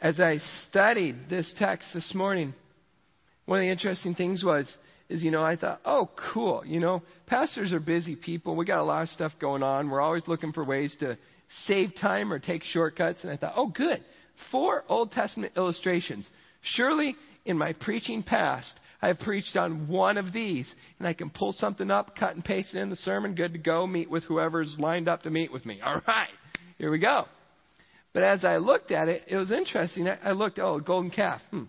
As 0.00 0.20
I 0.20 0.38
studied 0.68 1.28
this 1.28 1.52
text 1.58 1.88
this 1.92 2.14
morning, 2.14 2.54
one 3.46 3.58
of 3.58 3.62
the 3.62 3.70
interesting 3.70 4.14
things 4.14 4.44
was, 4.44 4.72
is, 5.08 5.24
you 5.24 5.30
know, 5.30 5.42
I 5.42 5.56
thought, 5.56 5.80
oh, 5.84 6.08
cool. 6.32 6.62
You 6.64 6.80
know, 6.80 7.02
pastors 7.26 7.72
are 7.72 7.80
busy 7.80 8.14
people. 8.16 8.54
We 8.54 8.64
got 8.64 8.78
a 8.78 8.84
lot 8.84 9.02
of 9.02 9.08
stuff 9.10 9.32
going 9.40 9.62
on. 9.62 9.90
We're 9.90 10.00
always 10.00 10.26
looking 10.28 10.52
for 10.52 10.64
ways 10.64 10.96
to 11.00 11.18
save 11.66 11.94
time 12.00 12.32
or 12.32 12.38
take 12.38 12.62
shortcuts. 12.62 13.22
And 13.22 13.32
I 13.32 13.36
thought, 13.36 13.54
oh, 13.56 13.66
good. 13.66 14.02
Four 14.50 14.84
Old 14.88 15.10
Testament 15.10 15.52
illustrations. 15.56 16.26
Surely 16.62 17.16
in 17.44 17.56
my 17.56 17.72
preaching 17.72 18.22
past, 18.22 18.72
I 19.02 19.08
have 19.08 19.18
preached 19.20 19.56
on 19.56 19.88
one 19.88 20.18
of 20.18 20.32
these, 20.32 20.72
and 20.98 21.08
I 21.08 21.14
can 21.14 21.30
pull 21.30 21.52
something 21.52 21.90
up, 21.90 22.16
cut 22.16 22.34
and 22.34 22.44
paste 22.44 22.74
it 22.74 22.80
in 22.80 22.90
the 22.90 22.96
sermon, 22.96 23.34
good 23.34 23.54
to 23.54 23.58
go, 23.58 23.86
meet 23.86 24.10
with 24.10 24.24
whoever's 24.24 24.76
lined 24.78 25.08
up 25.08 25.22
to 25.22 25.30
meet 25.30 25.52
with 25.52 25.64
me. 25.64 25.80
All 25.84 26.02
right, 26.06 26.28
here 26.76 26.90
we 26.90 26.98
go. 26.98 27.24
But 28.12 28.24
as 28.24 28.44
I 28.44 28.56
looked 28.56 28.90
at 28.90 29.08
it, 29.08 29.22
it 29.28 29.36
was 29.36 29.52
interesting. 29.52 30.08
I 30.22 30.32
looked, 30.32 30.58
oh, 30.58 30.80
golden 30.80 31.10
calf. 31.10 31.40
Hmm, 31.50 31.64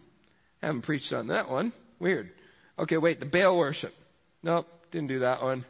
haven't 0.61 0.81
preached 0.81 1.13
on 1.13 1.27
that 1.27 1.49
one. 1.49 1.71
Weird. 1.99 2.31
Okay, 2.79 2.97
wait, 2.97 3.19
the 3.19 3.25
Baal 3.25 3.57
worship. 3.57 3.93
Nope, 4.43 4.67
didn't 4.91 5.07
do 5.07 5.19
that 5.19 5.41
one. 5.41 5.65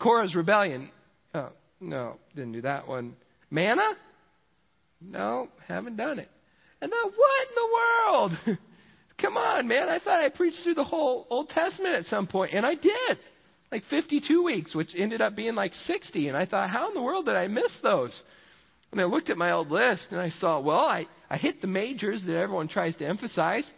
Korah's 0.00 0.34
rebellion. 0.34 0.90
Oh, 1.34 1.50
no, 1.80 2.16
didn't 2.34 2.52
do 2.52 2.62
that 2.62 2.88
one. 2.88 3.14
Manna? 3.50 3.92
No, 5.00 5.48
haven't 5.68 5.96
done 5.96 6.18
it. 6.18 6.28
And 6.82 6.90
then 6.90 7.12
what 7.14 7.48
in 7.48 7.54
the 7.54 7.68
world? 7.74 8.58
Come 9.20 9.36
on, 9.36 9.68
man. 9.68 9.88
I 9.88 9.98
thought 9.98 10.22
I 10.22 10.30
preached 10.30 10.62
through 10.62 10.74
the 10.74 10.84
whole 10.84 11.26
Old 11.30 11.50
Testament 11.50 11.94
at 11.94 12.06
some 12.06 12.26
point, 12.26 12.54
and 12.54 12.64
I 12.64 12.74
did. 12.74 13.18
Like 13.70 13.84
52 13.84 14.42
weeks, 14.42 14.74
which 14.74 14.94
ended 14.96 15.20
up 15.20 15.36
being 15.36 15.54
like 15.54 15.74
60. 15.74 16.26
And 16.26 16.36
I 16.36 16.44
thought, 16.44 16.70
how 16.70 16.88
in 16.88 16.94
the 16.94 17.02
world 17.02 17.26
did 17.26 17.36
I 17.36 17.46
miss 17.46 17.70
those? 17.82 18.20
And 18.90 19.00
I 19.00 19.04
looked 19.04 19.30
at 19.30 19.38
my 19.38 19.52
old 19.52 19.70
list 19.70 20.08
and 20.10 20.18
I 20.18 20.30
saw, 20.30 20.60
well, 20.60 20.80
I, 20.80 21.06
I 21.28 21.36
hit 21.36 21.60
the 21.60 21.68
majors 21.68 22.24
that 22.26 22.34
everyone 22.34 22.66
tries 22.66 22.96
to 22.96 23.06
emphasize. 23.06 23.68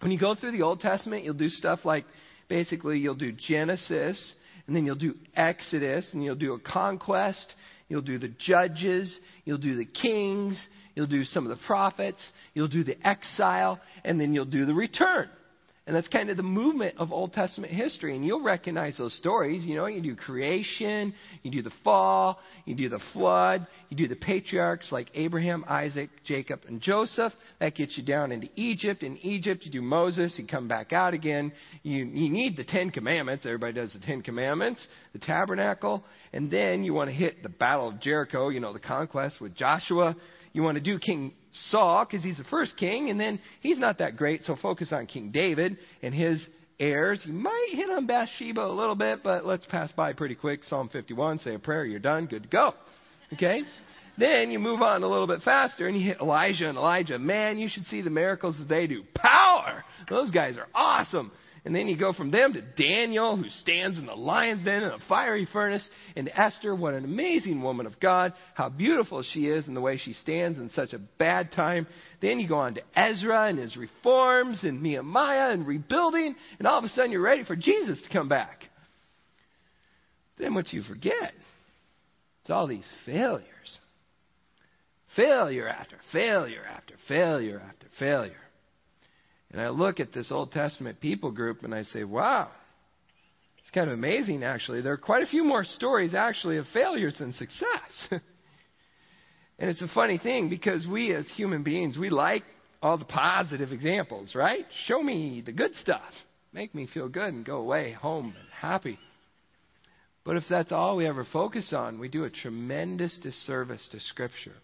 When 0.00 0.12
you 0.12 0.18
go 0.18 0.34
through 0.34 0.52
the 0.52 0.62
Old 0.62 0.80
Testament, 0.80 1.24
you'll 1.24 1.34
do 1.34 1.48
stuff 1.48 1.84
like 1.84 2.04
basically 2.48 2.98
you'll 2.98 3.14
do 3.14 3.32
Genesis, 3.32 4.34
and 4.66 4.76
then 4.76 4.84
you'll 4.84 4.96
do 4.96 5.14
Exodus, 5.34 6.08
and 6.12 6.22
you'll 6.22 6.34
do 6.34 6.52
a 6.52 6.60
conquest, 6.60 7.54
you'll 7.88 8.02
do 8.02 8.18
the 8.18 8.32
judges, 8.38 9.18
you'll 9.44 9.58
do 9.58 9.76
the 9.76 9.84
kings, 9.84 10.60
you'll 10.94 11.06
do 11.06 11.24
some 11.24 11.44
of 11.44 11.56
the 11.56 11.64
prophets, 11.66 12.20
you'll 12.54 12.68
do 12.68 12.84
the 12.84 12.96
exile, 13.06 13.80
and 14.04 14.20
then 14.20 14.32
you'll 14.34 14.44
do 14.44 14.66
the 14.66 14.74
return. 14.74 15.28
And 15.86 15.94
that's 15.94 16.08
kind 16.08 16.30
of 16.30 16.36
the 16.36 16.42
movement 16.42 16.96
of 16.98 17.12
Old 17.12 17.32
Testament 17.32 17.72
history. 17.72 18.16
And 18.16 18.24
you'll 18.24 18.42
recognize 18.42 18.98
those 18.98 19.14
stories. 19.14 19.64
You 19.64 19.76
know, 19.76 19.86
you 19.86 20.02
do 20.02 20.16
creation, 20.16 21.14
you 21.44 21.50
do 21.52 21.62
the 21.62 21.70
fall, 21.84 22.40
you 22.64 22.74
do 22.74 22.88
the 22.88 22.98
flood, 23.12 23.68
you 23.88 23.96
do 23.96 24.08
the 24.08 24.16
patriarchs 24.16 24.90
like 24.90 25.08
Abraham, 25.14 25.64
Isaac, 25.68 26.10
Jacob, 26.24 26.62
and 26.66 26.80
Joseph. 26.80 27.32
That 27.60 27.76
gets 27.76 27.96
you 27.96 28.02
down 28.02 28.32
into 28.32 28.48
Egypt. 28.56 29.04
In 29.04 29.16
Egypt, 29.18 29.64
you 29.64 29.70
do 29.70 29.80
Moses, 29.80 30.34
you 30.36 30.44
come 30.44 30.66
back 30.66 30.92
out 30.92 31.14
again. 31.14 31.52
You, 31.84 32.04
you 32.04 32.30
need 32.30 32.56
the 32.56 32.64
Ten 32.64 32.90
Commandments. 32.90 33.46
Everybody 33.46 33.74
does 33.74 33.92
the 33.92 34.00
Ten 34.00 34.22
Commandments, 34.22 34.84
the 35.12 35.20
tabernacle. 35.20 36.02
And 36.32 36.50
then 36.50 36.82
you 36.82 36.94
want 36.94 37.10
to 37.10 37.14
hit 37.14 37.44
the 37.44 37.48
Battle 37.48 37.90
of 37.90 38.00
Jericho, 38.00 38.48
you 38.48 38.58
know, 38.58 38.72
the 38.72 38.80
conquest 38.80 39.40
with 39.40 39.54
Joshua. 39.54 40.16
You 40.52 40.62
want 40.62 40.78
to 40.78 40.82
do 40.82 40.98
King 40.98 41.34
Saul 41.70 42.04
because 42.04 42.24
he's 42.24 42.38
the 42.38 42.44
first 42.44 42.76
king, 42.76 43.10
and 43.10 43.20
then 43.20 43.40
he's 43.60 43.78
not 43.78 43.98
that 43.98 44.16
great, 44.16 44.44
so 44.44 44.56
focus 44.56 44.92
on 44.92 45.06
King 45.06 45.30
David 45.30 45.78
and 46.02 46.14
his 46.14 46.46
heirs. 46.78 47.22
You 47.24 47.32
might 47.32 47.68
hit 47.72 47.90
on 47.90 48.06
Bathsheba 48.06 48.64
a 48.64 48.72
little 48.72 48.94
bit, 48.94 49.22
but 49.22 49.44
let's 49.44 49.64
pass 49.66 49.90
by 49.92 50.12
pretty 50.12 50.34
quick. 50.34 50.64
Psalm 50.64 50.88
51, 50.88 51.38
say 51.40 51.54
a 51.54 51.58
prayer, 51.58 51.84
you're 51.84 51.98
done, 51.98 52.26
good 52.26 52.44
to 52.44 52.48
go. 52.48 52.74
Okay? 53.32 53.62
then 54.18 54.50
you 54.50 54.58
move 54.58 54.82
on 54.82 55.02
a 55.02 55.08
little 55.08 55.26
bit 55.26 55.42
faster 55.42 55.86
and 55.86 55.96
you 55.98 56.06
hit 56.06 56.20
Elijah 56.20 56.68
and 56.68 56.78
Elisha. 56.78 57.18
Man, 57.18 57.58
you 57.58 57.68
should 57.68 57.84
see 57.86 58.02
the 58.02 58.10
miracles 58.10 58.58
that 58.58 58.68
they 58.68 58.86
do. 58.86 59.02
Power! 59.14 59.84
Those 60.08 60.30
guys 60.30 60.56
are 60.56 60.68
awesome. 60.74 61.32
And 61.66 61.74
then 61.74 61.88
you 61.88 61.96
go 61.96 62.12
from 62.12 62.30
them 62.30 62.52
to 62.52 62.62
Daniel, 62.62 63.36
who 63.36 63.48
stands 63.48 63.98
in 63.98 64.06
the 64.06 64.14
lion's 64.14 64.64
den 64.64 64.84
in 64.84 64.92
a 64.92 65.00
fiery 65.08 65.48
furnace, 65.52 65.86
and 66.14 66.30
Esther, 66.32 66.76
what 66.76 66.94
an 66.94 67.04
amazing 67.04 67.60
woman 67.60 67.86
of 67.86 67.98
God, 67.98 68.34
how 68.54 68.68
beautiful 68.68 69.24
she 69.24 69.48
is 69.48 69.66
and 69.66 69.76
the 69.76 69.80
way 69.80 69.96
she 69.96 70.12
stands 70.12 70.60
in 70.60 70.68
such 70.70 70.92
a 70.92 71.00
bad 71.18 71.50
time. 71.50 71.88
Then 72.22 72.38
you 72.38 72.46
go 72.46 72.58
on 72.58 72.74
to 72.74 72.82
Ezra 72.94 73.46
and 73.48 73.58
his 73.58 73.76
reforms, 73.76 74.62
and 74.62 74.80
Nehemiah 74.80 75.50
and 75.50 75.66
rebuilding, 75.66 76.36
and 76.60 76.68
all 76.68 76.78
of 76.78 76.84
a 76.84 76.88
sudden 76.88 77.10
you're 77.10 77.20
ready 77.20 77.42
for 77.42 77.56
Jesus 77.56 78.00
to 78.00 78.10
come 78.10 78.28
back. 78.28 78.68
Then 80.38 80.54
what 80.54 80.72
you 80.72 80.84
forget 80.84 81.32
is 82.44 82.50
all 82.50 82.68
these 82.68 82.88
failures. 83.04 83.78
Failure 85.16 85.66
after 85.66 85.98
failure 86.12 86.62
after 86.64 86.94
failure 87.08 87.60
after 87.68 87.88
failure. 87.98 88.45
And 89.52 89.60
I 89.60 89.68
look 89.68 90.00
at 90.00 90.12
this 90.12 90.30
Old 90.30 90.52
Testament 90.52 91.00
people 91.00 91.30
group 91.30 91.62
and 91.62 91.74
I 91.74 91.84
say, 91.84 92.04
wow, 92.04 92.50
it's 93.58 93.70
kind 93.70 93.88
of 93.88 93.94
amazing 93.94 94.42
actually. 94.42 94.80
There 94.80 94.92
are 94.92 94.98
quite 94.98 95.22
a 95.22 95.26
few 95.26 95.44
more 95.44 95.64
stories 95.64 96.14
actually 96.14 96.58
of 96.58 96.66
failures 96.72 97.16
than 97.18 97.32
success. 97.32 97.66
and 98.10 99.70
it's 99.70 99.82
a 99.82 99.88
funny 99.88 100.18
thing 100.18 100.48
because 100.48 100.86
we 100.86 101.14
as 101.14 101.26
human 101.36 101.62
beings, 101.62 101.96
we 101.96 102.10
like 102.10 102.44
all 102.82 102.98
the 102.98 103.04
positive 103.04 103.72
examples, 103.72 104.34
right? 104.34 104.64
Show 104.86 105.02
me 105.02 105.42
the 105.44 105.52
good 105.52 105.74
stuff. 105.80 106.12
Make 106.52 106.74
me 106.74 106.88
feel 106.92 107.08
good 107.08 107.34
and 107.34 107.44
go 107.44 107.56
away 107.58 107.92
home 107.92 108.34
and 108.38 108.48
happy. 108.60 108.98
But 110.24 110.36
if 110.36 110.44
that's 110.50 110.72
all 110.72 110.96
we 110.96 111.06
ever 111.06 111.24
focus 111.32 111.72
on, 111.72 112.00
we 112.00 112.08
do 112.08 112.24
a 112.24 112.30
tremendous 112.30 113.16
disservice 113.22 113.86
to 113.92 114.00
Scripture. 114.00 114.54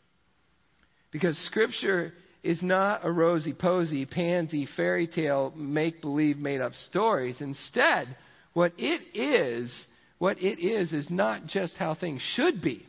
Because 1.12 1.38
Scripture 1.46 2.12
is 2.42 2.62
not 2.62 3.04
a 3.04 3.10
rosy 3.10 3.52
posy, 3.52 4.04
pansy, 4.04 4.66
fairy 4.76 5.06
tale, 5.06 5.52
make 5.56 6.00
believe, 6.00 6.38
made 6.38 6.60
up 6.60 6.74
stories. 6.88 7.36
Instead, 7.40 8.16
what 8.52 8.72
it 8.78 9.16
is, 9.16 9.72
what 10.18 10.42
it 10.42 10.60
is, 10.64 10.92
is 10.92 11.08
not 11.08 11.46
just 11.46 11.74
how 11.76 11.94
things 11.94 12.20
should 12.34 12.60
be, 12.60 12.84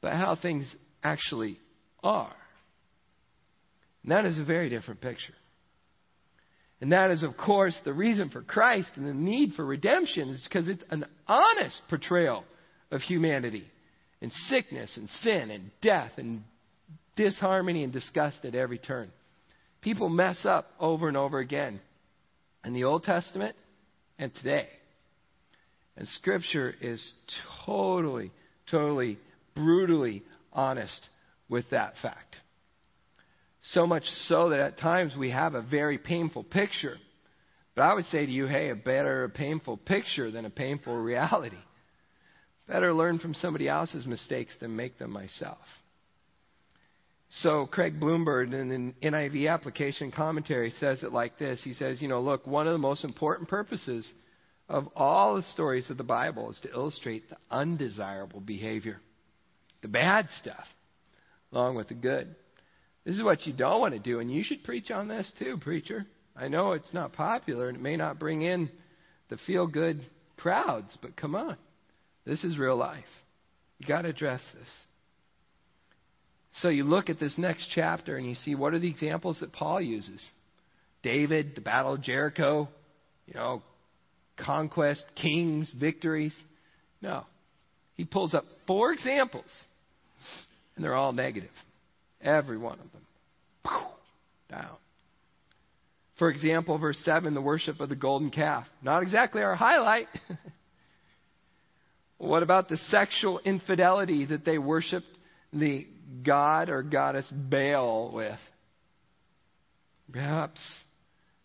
but 0.00 0.14
how 0.14 0.36
things 0.40 0.74
actually 1.02 1.58
are. 2.02 2.34
And 4.02 4.12
that 4.12 4.24
is 4.24 4.38
a 4.38 4.44
very 4.44 4.70
different 4.70 5.00
picture. 5.00 5.34
And 6.80 6.90
that 6.90 7.12
is, 7.12 7.22
of 7.22 7.36
course, 7.36 7.78
the 7.84 7.92
reason 7.92 8.30
for 8.30 8.42
Christ 8.42 8.90
and 8.96 9.06
the 9.06 9.14
need 9.14 9.52
for 9.54 9.64
redemption 9.64 10.30
is 10.30 10.44
because 10.48 10.66
it's 10.66 10.82
an 10.90 11.04
honest 11.28 11.80
portrayal 11.88 12.42
of 12.90 13.02
humanity 13.02 13.70
and 14.20 14.32
sickness 14.48 14.96
and 14.96 15.08
sin 15.08 15.50
and 15.50 15.70
death 15.80 16.12
and 16.16 16.42
disharmony 17.16 17.84
and 17.84 17.92
disgust 17.92 18.44
at 18.44 18.54
every 18.54 18.78
turn. 18.78 19.10
People 19.80 20.08
mess 20.08 20.44
up 20.44 20.70
over 20.78 21.08
and 21.08 21.16
over 21.16 21.38
again 21.38 21.80
in 22.64 22.72
the 22.72 22.84
Old 22.84 23.02
Testament 23.02 23.56
and 24.18 24.32
today. 24.34 24.68
And 25.96 26.08
Scripture 26.08 26.72
is 26.80 27.12
totally, 27.66 28.30
totally, 28.70 29.18
brutally 29.54 30.22
honest 30.52 31.08
with 31.48 31.68
that 31.70 31.94
fact. 32.00 32.36
So 33.62 33.86
much 33.86 34.04
so 34.26 34.48
that 34.48 34.60
at 34.60 34.78
times 34.78 35.14
we 35.16 35.30
have 35.30 35.54
a 35.54 35.62
very 35.62 35.98
painful 35.98 36.44
picture. 36.44 36.96
But 37.74 37.82
I 37.82 37.94
would 37.94 38.04
say 38.06 38.26
to 38.26 38.32
you, 38.32 38.46
hey, 38.46 38.70
a 38.70 38.74
better 38.74 39.28
painful 39.28 39.76
picture 39.78 40.30
than 40.30 40.44
a 40.44 40.50
painful 40.50 40.96
reality. 41.02 41.56
Better 42.66 42.92
learn 42.92 43.18
from 43.18 43.34
somebody 43.34 43.68
else's 43.68 44.06
mistakes 44.06 44.54
than 44.60 44.76
make 44.76 44.98
them 44.98 45.10
myself. 45.10 45.58
So 47.36 47.66
Craig 47.66 47.98
Blomberg 47.98 48.52
in 48.52 48.70
an 48.70 48.94
NIV 49.02 49.48
application 49.48 50.10
commentary 50.10 50.70
says 50.78 51.02
it 51.02 51.12
like 51.12 51.38
this. 51.38 51.62
He 51.64 51.72
says, 51.72 52.02
you 52.02 52.08
know, 52.08 52.20
look, 52.20 52.46
one 52.46 52.66
of 52.66 52.72
the 52.72 52.78
most 52.78 53.04
important 53.04 53.48
purposes 53.48 54.10
of 54.68 54.88
all 54.94 55.36
the 55.36 55.42
stories 55.44 55.88
of 55.88 55.96
the 55.96 56.04
Bible 56.04 56.50
is 56.50 56.60
to 56.60 56.70
illustrate 56.70 57.30
the 57.30 57.36
undesirable 57.50 58.40
behavior, 58.40 59.00
the 59.80 59.88
bad 59.88 60.28
stuff, 60.40 60.66
along 61.52 61.76
with 61.76 61.88
the 61.88 61.94
good. 61.94 62.34
This 63.04 63.16
is 63.16 63.22
what 63.22 63.46
you 63.46 63.54
don't 63.54 63.80
want 63.80 63.94
to 63.94 64.00
do, 64.00 64.20
and 64.20 64.30
you 64.30 64.44
should 64.44 64.62
preach 64.62 64.90
on 64.90 65.08
this 65.08 65.30
too, 65.38 65.56
preacher. 65.56 66.06
I 66.36 66.48
know 66.48 66.72
it's 66.72 66.92
not 66.92 67.14
popular 67.14 67.68
and 67.68 67.78
it 67.78 67.82
may 67.82 67.96
not 67.96 68.18
bring 68.18 68.42
in 68.42 68.70
the 69.30 69.38
feel 69.46 69.66
good 69.66 70.04
crowds, 70.36 70.96
but 71.00 71.16
come 71.16 71.34
on. 71.34 71.56
This 72.26 72.44
is 72.44 72.58
real 72.58 72.76
life. 72.76 73.04
You 73.78 73.88
got 73.88 74.02
to 74.02 74.10
address 74.10 74.42
this. 74.54 74.68
So 76.60 76.68
you 76.68 76.84
look 76.84 77.08
at 77.08 77.18
this 77.18 77.38
next 77.38 77.68
chapter 77.74 78.16
and 78.16 78.26
you 78.26 78.34
see 78.34 78.54
what 78.54 78.74
are 78.74 78.78
the 78.78 78.90
examples 78.90 79.40
that 79.40 79.52
Paul 79.52 79.80
uses? 79.80 80.22
David, 81.02 81.54
the 81.54 81.60
Battle 81.60 81.94
of 81.94 82.02
Jericho, 82.02 82.68
you 83.26 83.34
know, 83.34 83.62
conquest, 84.36 85.02
kings, 85.14 85.72
victories. 85.78 86.34
No. 87.00 87.24
He 87.94 88.04
pulls 88.04 88.34
up 88.34 88.44
four 88.66 88.92
examples, 88.92 89.50
and 90.76 90.84
they're 90.84 90.94
all 90.94 91.12
negative. 91.12 91.50
Every 92.20 92.58
one 92.58 92.78
of 92.78 92.92
them. 92.92 93.82
Down. 94.50 94.76
For 96.18 96.30
example, 96.30 96.78
verse 96.78 96.98
7, 97.04 97.34
the 97.34 97.40
worship 97.40 97.80
of 97.80 97.88
the 97.88 97.96
golden 97.96 98.30
calf. 98.30 98.66
Not 98.82 99.02
exactly 99.02 99.42
our 99.42 99.54
highlight. 99.54 100.08
what 102.18 102.42
about 102.42 102.68
the 102.68 102.76
sexual 102.76 103.40
infidelity 103.40 104.26
that 104.26 104.44
they 104.44 104.58
worshiped 104.58 105.06
the 105.52 105.86
god 106.22 106.68
or 106.68 106.82
goddess 106.82 107.30
Baal 107.30 108.12
with. 108.12 108.38
Perhaps 110.12 110.60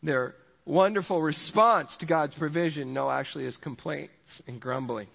their 0.03 0.35
wonderful 0.65 1.21
response 1.21 1.95
to 1.99 2.05
God's 2.05 2.35
provision. 2.35 2.93
No, 2.93 3.09
actually, 3.09 3.45
is 3.45 3.57
complaints 3.57 4.11
and 4.47 4.59
grumbling. 4.59 5.07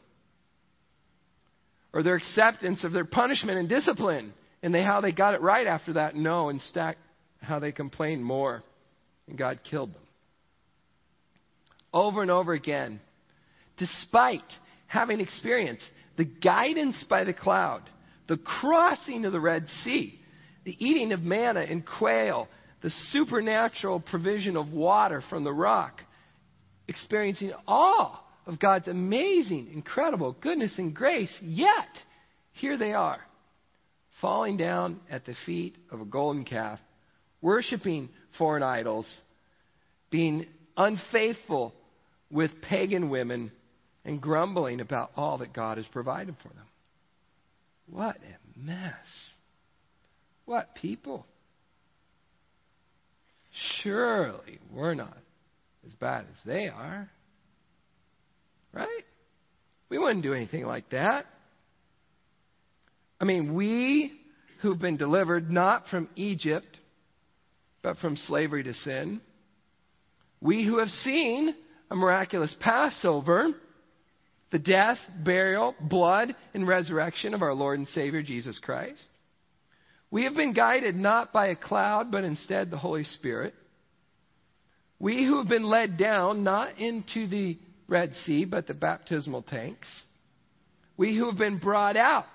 Or 1.92 2.02
their 2.02 2.16
acceptance 2.16 2.84
of 2.84 2.92
their 2.92 3.04
punishment 3.04 3.58
and 3.58 3.68
discipline 3.68 4.32
and 4.62 4.72
they, 4.72 4.82
how 4.82 5.00
they 5.00 5.12
got 5.12 5.34
it 5.34 5.42
right 5.42 5.66
after 5.66 5.94
that. 5.94 6.14
No, 6.14 6.48
instead, 6.48 6.96
how 7.40 7.58
they 7.58 7.72
complained 7.72 8.24
more 8.24 8.62
and 9.28 9.36
God 9.36 9.60
killed 9.68 9.92
them. 9.92 10.02
Over 11.92 12.22
and 12.22 12.30
over 12.30 12.52
again, 12.52 13.00
despite 13.76 14.40
having 14.86 15.20
experienced 15.20 15.84
the 16.16 16.24
guidance 16.24 17.04
by 17.08 17.24
the 17.24 17.34
cloud, 17.34 17.82
the 18.32 18.38
crossing 18.38 19.26
of 19.26 19.32
the 19.32 19.40
Red 19.40 19.68
Sea, 19.84 20.18
the 20.64 20.74
eating 20.82 21.12
of 21.12 21.20
manna 21.20 21.60
and 21.60 21.84
quail, 21.84 22.48
the 22.80 22.88
supernatural 23.10 24.00
provision 24.00 24.56
of 24.56 24.72
water 24.72 25.22
from 25.28 25.44
the 25.44 25.52
rock, 25.52 26.00
experiencing 26.88 27.52
awe 27.68 28.18
of 28.46 28.58
God's 28.58 28.88
amazing, 28.88 29.68
incredible 29.74 30.34
goodness 30.40 30.78
and 30.78 30.94
grace, 30.96 31.30
yet 31.42 31.90
here 32.52 32.78
they 32.78 32.94
are, 32.94 33.20
falling 34.22 34.56
down 34.56 35.00
at 35.10 35.26
the 35.26 35.34
feet 35.44 35.76
of 35.90 36.00
a 36.00 36.06
golden 36.06 36.46
calf, 36.46 36.78
worshiping 37.42 38.08
foreign 38.38 38.62
idols, 38.62 39.06
being 40.08 40.46
unfaithful 40.78 41.74
with 42.30 42.50
pagan 42.62 43.10
women, 43.10 43.52
and 44.06 44.22
grumbling 44.22 44.80
about 44.80 45.10
all 45.18 45.36
that 45.36 45.52
God 45.52 45.76
has 45.76 45.86
provided 45.88 46.34
for 46.42 46.48
them. 46.48 46.64
What 47.92 48.16
a 48.16 48.58
mess. 48.58 48.94
What 50.46 50.74
people. 50.74 51.26
Surely 53.82 54.58
we're 54.70 54.94
not 54.94 55.18
as 55.86 55.92
bad 55.94 56.24
as 56.30 56.36
they 56.46 56.68
are. 56.68 57.10
Right? 58.72 59.04
We 59.90 59.98
wouldn't 59.98 60.22
do 60.22 60.32
anything 60.32 60.64
like 60.64 60.88
that. 60.90 61.26
I 63.20 63.24
mean, 63.24 63.54
we 63.54 64.12
who've 64.62 64.78
been 64.78 64.96
delivered 64.96 65.50
not 65.50 65.86
from 65.88 66.08
Egypt, 66.16 66.78
but 67.82 67.98
from 67.98 68.16
slavery 68.16 68.62
to 68.62 68.72
sin, 68.72 69.20
we 70.40 70.64
who 70.64 70.78
have 70.78 70.88
seen 70.88 71.54
a 71.90 71.94
miraculous 71.94 72.56
Passover, 72.58 73.48
the 74.52 74.58
death, 74.58 74.98
burial, 75.24 75.74
blood, 75.80 76.36
and 76.52 76.68
resurrection 76.68 77.32
of 77.32 77.42
our 77.42 77.54
Lord 77.54 77.78
and 77.78 77.88
Savior 77.88 78.22
Jesus 78.22 78.58
Christ, 78.58 79.04
we 80.10 80.24
have 80.24 80.34
been 80.34 80.52
guided 80.52 80.94
not 80.94 81.32
by 81.32 81.48
a 81.48 81.56
cloud, 81.56 82.12
but 82.12 82.22
instead 82.22 82.70
the 82.70 82.76
Holy 82.76 83.04
Spirit. 83.04 83.54
We 84.98 85.24
who 85.24 85.38
have 85.38 85.48
been 85.48 85.64
led 85.64 85.96
down 85.96 86.44
not 86.44 86.78
into 86.78 87.26
the 87.26 87.58
Red 87.88 88.12
Sea, 88.26 88.44
but 88.44 88.66
the 88.66 88.74
baptismal 88.74 89.42
tanks. 89.42 89.88
We 90.98 91.16
who 91.16 91.30
have 91.30 91.38
been 91.38 91.58
brought 91.58 91.96
out 91.96 92.26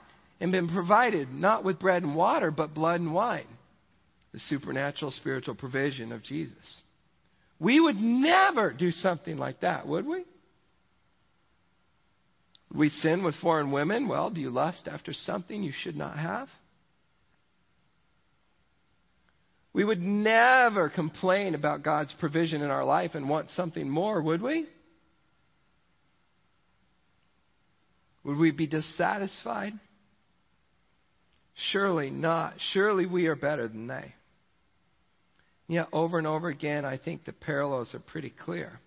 and 0.42 0.52
been 0.52 0.70
provided 0.70 1.32
not 1.32 1.64
with 1.64 1.80
bread 1.80 2.02
and 2.02 2.16
water, 2.16 2.50
but 2.50 2.74
blood 2.74 3.00
and 3.00 3.14
wine. 3.14 3.48
The 4.34 4.40
supernatural 4.40 5.12
spiritual 5.12 5.56
provision 5.56 6.12
of 6.12 6.24
Jesus. 6.24 6.78
We 7.60 7.80
would 7.80 7.96
never 7.96 8.74
do 8.74 8.92
something 8.92 9.38
like 9.38 9.62
that, 9.62 9.88
would 9.88 10.06
we? 10.06 10.26
We 12.74 12.90
sin 12.90 13.24
with 13.24 13.36
foreign 13.36 13.72
women? 13.72 14.08
Well, 14.08 14.30
do 14.30 14.42
you 14.42 14.50
lust 14.50 14.88
after 14.92 15.14
something 15.14 15.64
you 15.64 15.72
should 15.72 15.96
not 15.96 16.18
have? 16.18 16.50
We 19.74 19.84
would 19.84 20.02
never 20.02 20.90
complain 20.90 21.54
about 21.54 21.84
God's 21.84 22.14
provision 22.20 22.62
in 22.62 22.72
our 22.72 22.84
life 22.84 23.12
and 23.14 23.30
want 23.30 23.52
something 23.52 23.88
more, 23.88 24.22
would 24.22 24.42
we? 24.42 24.68
Would 28.24 28.38
we 28.38 28.52
be 28.52 28.68
dissatisfied? 28.68 29.74
Surely 31.72 32.10
not. 32.10 32.56
Surely 32.74 33.06
we 33.06 33.28
are 33.28 33.36
better 33.36 33.68
than 33.68 33.88
they. 33.88 34.14
Yet, 35.68 35.88
over 35.94 36.18
and 36.18 36.28
over 36.28 36.50
again, 36.50 36.84
I 36.84 36.98
think 36.98 37.26
the 37.26 37.34
parallels 37.34 37.94
are 37.94 38.00
pretty 38.00 38.30
clear. 38.32 38.80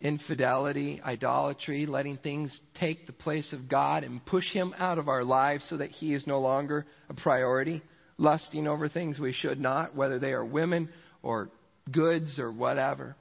Infidelity, 0.00 1.00
idolatry, 1.02 1.86
letting 1.86 2.18
things 2.18 2.58
take 2.78 3.06
the 3.06 3.12
place 3.12 3.52
of 3.52 3.68
God 3.68 4.04
and 4.04 4.24
push 4.24 4.52
Him 4.52 4.74
out 4.78 4.98
of 4.98 5.08
our 5.08 5.24
lives 5.24 5.66
so 5.68 5.78
that 5.78 5.90
He 5.90 6.12
is 6.12 6.26
no 6.26 6.40
longer 6.40 6.86
a 7.08 7.14
priority. 7.14 7.82
Lusting 8.18 8.66
over 8.66 8.88
things 8.88 9.18
we 9.18 9.32
should 9.32 9.60
not, 9.60 9.94
whether 9.94 10.18
they 10.18 10.32
are 10.32 10.44
women 10.44 10.90
or 11.22 11.50
goods 11.90 12.38
or 12.38 12.52
whatever. 12.52 13.16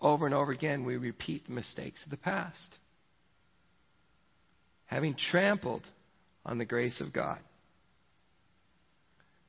Over 0.00 0.26
and 0.26 0.34
over 0.34 0.52
again, 0.52 0.84
we 0.84 0.96
repeat 0.96 1.46
the 1.46 1.52
mistakes 1.52 2.00
of 2.04 2.10
the 2.10 2.16
past. 2.16 2.76
Having 4.86 5.16
trampled 5.30 5.82
on 6.46 6.58
the 6.58 6.64
grace 6.64 7.00
of 7.00 7.12
God. 7.12 7.38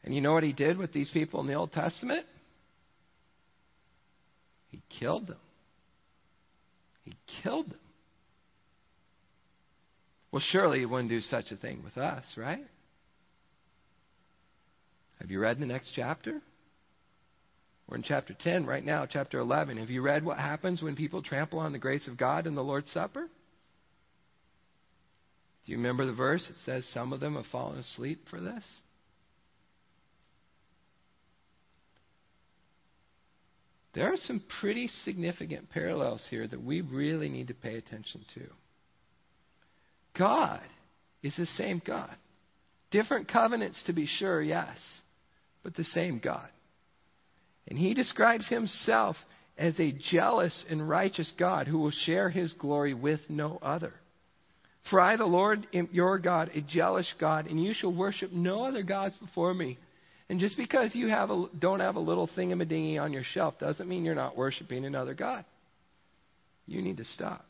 And 0.03 0.13
you 0.13 0.21
know 0.21 0.33
what 0.33 0.43
he 0.43 0.53
did 0.53 0.77
with 0.77 0.93
these 0.93 1.09
people 1.09 1.41
in 1.41 1.47
the 1.47 1.55
Old 1.55 1.71
Testament? 1.71 2.25
He 4.69 4.81
killed 4.99 5.27
them. 5.27 5.37
He 7.05 7.13
killed 7.41 7.69
them. 7.69 7.79
Well, 10.31 10.43
surely 10.51 10.79
he 10.79 10.85
wouldn't 10.85 11.09
do 11.09 11.21
such 11.21 11.51
a 11.51 11.55
thing 11.55 11.81
with 11.83 11.97
us, 11.97 12.25
right? 12.35 12.65
Have 15.21 15.31
you 15.31 15.39
read 15.39 15.59
the 15.59 15.65
next 15.65 15.93
chapter? 15.95 16.41
We're 17.87 17.97
in 17.97 18.03
chapter 18.03 18.35
10 18.37 18.65
right 18.65 18.83
now, 18.83 19.05
chapter 19.05 19.39
11. 19.39 19.77
Have 19.77 19.89
you 19.89 20.01
read 20.01 20.25
what 20.25 20.37
happens 20.37 20.81
when 20.81 20.95
people 20.95 21.21
trample 21.21 21.59
on 21.59 21.71
the 21.71 21.79
grace 21.79 22.07
of 22.07 22.17
God 22.17 22.47
in 22.47 22.55
the 22.55 22.63
Lord's 22.63 22.91
Supper? 22.91 23.29
Do 25.65 25.71
you 25.71 25.77
remember 25.77 26.05
the 26.05 26.13
verse? 26.13 26.45
It 26.49 26.57
says, 26.65 26.85
Some 26.93 27.13
of 27.13 27.19
them 27.19 27.35
have 27.35 27.45
fallen 27.51 27.79
asleep 27.79 28.25
for 28.29 28.41
this. 28.41 28.63
There 33.95 34.11
are 34.11 34.17
some 34.17 34.43
pretty 34.59 34.89
significant 34.89 35.69
parallels 35.69 36.25
here 36.29 36.45
that 36.45 36.61
we 36.61 36.81
really 36.81 37.29
need 37.29 37.47
to 37.47 37.53
pay 37.53 37.77
attention 37.77 38.25
to. 38.35 38.41
God 40.17 40.61
is 41.23 41.35
the 41.37 41.45
same 41.45 41.81
God. 41.85 42.13
Different 42.91 43.29
covenants, 43.29 43.81
to 43.87 43.93
be 43.93 44.05
sure, 44.05 44.41
yes, 44.41 44.77
but 45.63 45.75
the 45.75 45.83
same 45.85 46.19
God. 46.19 46.49
And 47.67 47.79
he 47.79 47.93
describes 47.93 48.47
himself 48.47 49.15
as 49.57 49.79
a 49.79 49.93
jealous 50.11 50.65
and 50.69 50.87
righteous 50.87 51.33
God 51.39 51.67
who 51.67 51.79
will 51.79 51.91
share 51.91 52.29
his 52.29 52.53
glory 52.53 52.93
with 52.93 53.21
no 53.29 53.57
other. 53.61 53.93
For 54.89 54.99
I, 54.99 55.15
the 55.15 55.25
Lord, 55.25 55.65
am 55.73 55.89
your 55.91 56.19
God, 56.19 56.51
a 56.53 56.61
jealous 56.61 57.11
God, 57.19 57.47
and 57.47 57.63
you 57.63 57.73
shall 57.73 57.93
worship 57.93 58.31
no 58.31 58.65
other 58.65 58.83
gods 58.83 59.15
before 59.17 59.53
me. 59.53 59.79
And 60.29 60.39
just 60.39 60.57
because 60.57 60.95
you 60.95 61.07
have 61.09 61.29
a, 61.29 61.45
don't 61.59 61.79
have 61.79 61.95
a 61.95 61.99
little 61.99 62.27
thingamadingy 62.35 62.99
on 62.99 63.13
your 63.13 63.23
shelf 63.23 63.59
doesn't 63.59 63.87
mean 63.87 64.03
you're 64.03 64.15
not 64.15 64.35
worshiping 64.35 64.85
another 64.85 65.13
God. 65.13 65.45
You 66.65 66.81
need 66.81 66.97
to 66.97 67.05
stop. 67.05 67.45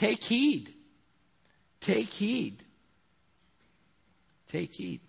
Take 0.00 0.18
heed. 0.20 0.68
Take 1.82 2.08
heed. 2.08 2.58
Take 4.50 4.70
heed. 4.70 5.00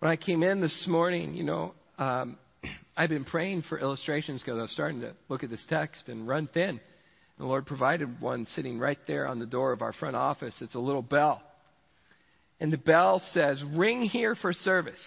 When 0.00 0.10
I 0.10 0.16
came 0.16 0.42
in 0.42 0.60
this 0.60 0.86
morning, 0.88 1.34
you 1.34 1.44
know, 1.44 1.74
um, 1.98 2.36
I've 2.96 3.10
been 3.10 3.24
praying 3.24 3.62
for 3.68 3.78
illustrations 3.78 4.42
because 4.42 4.58
I 4.58 4.62
was 4.62 4.72
starting 4.72 5.00
to 5.02 5.14
look 5.28 5.44
at 5.44 5.50
this 5.50 5.64
text 5.68 6.08
and 6.08 6.26
run 6.26 6.48
thin. 6.52 6.80
The 7.38 7.44
Lord 7.44 7.66
provided 7.66 8.20
one 8.20 8.46
sitting 8.46 8.80
right 8.80 8.98
there 9.06 9.28
on 9.28 9.38
the 9.38 9.46
door 9.46 9.70
of 9.72 9.82
our 9.82 9.92
front 9.92 10.16
office. 10.16 10.54
It's 10.60 10.74
a 10.74 10.80
little 10.80 11.02
bell. 11.02 11.40
And 12.60 12.72
the 12.72 12.78
bell 12.78 13.22
says, 13.32 13.62
Ring 13.74 14.02
here 14.02 14.34
for 14.34 14.52
service. 14.52 15.00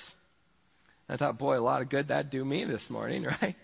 I 1.09 1.17
thought, 1.17 1.37
boy, 1.37 1.57
a 1.57 1.61
lot 1.61 1.81
of 1.81 1.89
good 1.89 2.07
that'd 2.07 2.31
do 2.31 2.43
me 2.45 2.63
this 2.63 2.85
morning, 2.89 3.23
right? 3.41 3.55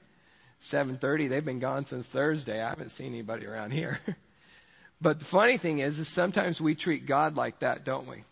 7:30. 0.71 1.30
They've 1.30 1.45
been 1.45 1.60
gone 1.60 1.86
since 1.86 2.06
Thursday. 2.12 2.62
I 2.62 2.69
haven't 2.69 2.91
seen 2.91 3.08
anybody 3.08 3.45
around 3.45 3.71
here. 3.71 4.00
but 5.02 5.19
the 5.19 5.26
funny 5.32 5.58
thing 5.58 5.80
is, 5.80 5.97
is 5.97 6.13
sometimes 6.13 6.60
we 6.60 6.76
treat 6.76 7.08
God 7.08 7.36
like 7.36 7.62
that, 7.62 7.86
don't 7.86 8.08
we? 8.08 8.23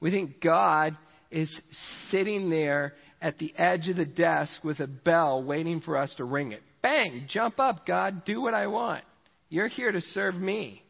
We 0.00 0.10
think 0.10 0.40
God 0.40 0.96
is 1.30 1.60
sitting 2.10 2.48
there 2.50 2.94
at 3.20 3.38
the 3.38 3.52
edge 3.56 3.88
of 3.88 3.96
the 3.96 4.04
desk 4.04 4.64
with 4.64 4.80
a 4.80 4.86
bell 4.86 5.42
waiting 5.42 5.80
for 5.80 5.96
us 5.96 6.12
to 6.16 6.24
ring 6.24 6.52
it. 6.52 6.62
Bang! 6.82 7.26
Jump 7.28 7.60
up, 7.60 7.86
God. 7.86 8.24
Do 8.24 8.40
what 8.40 8.54
I 8.54 8.66
want. 8.66 9.04
You're 9.48 9.68
here 9.68 9.92
to 9.92 10.00
serve 10.00 10.34
me. 10.34 10.82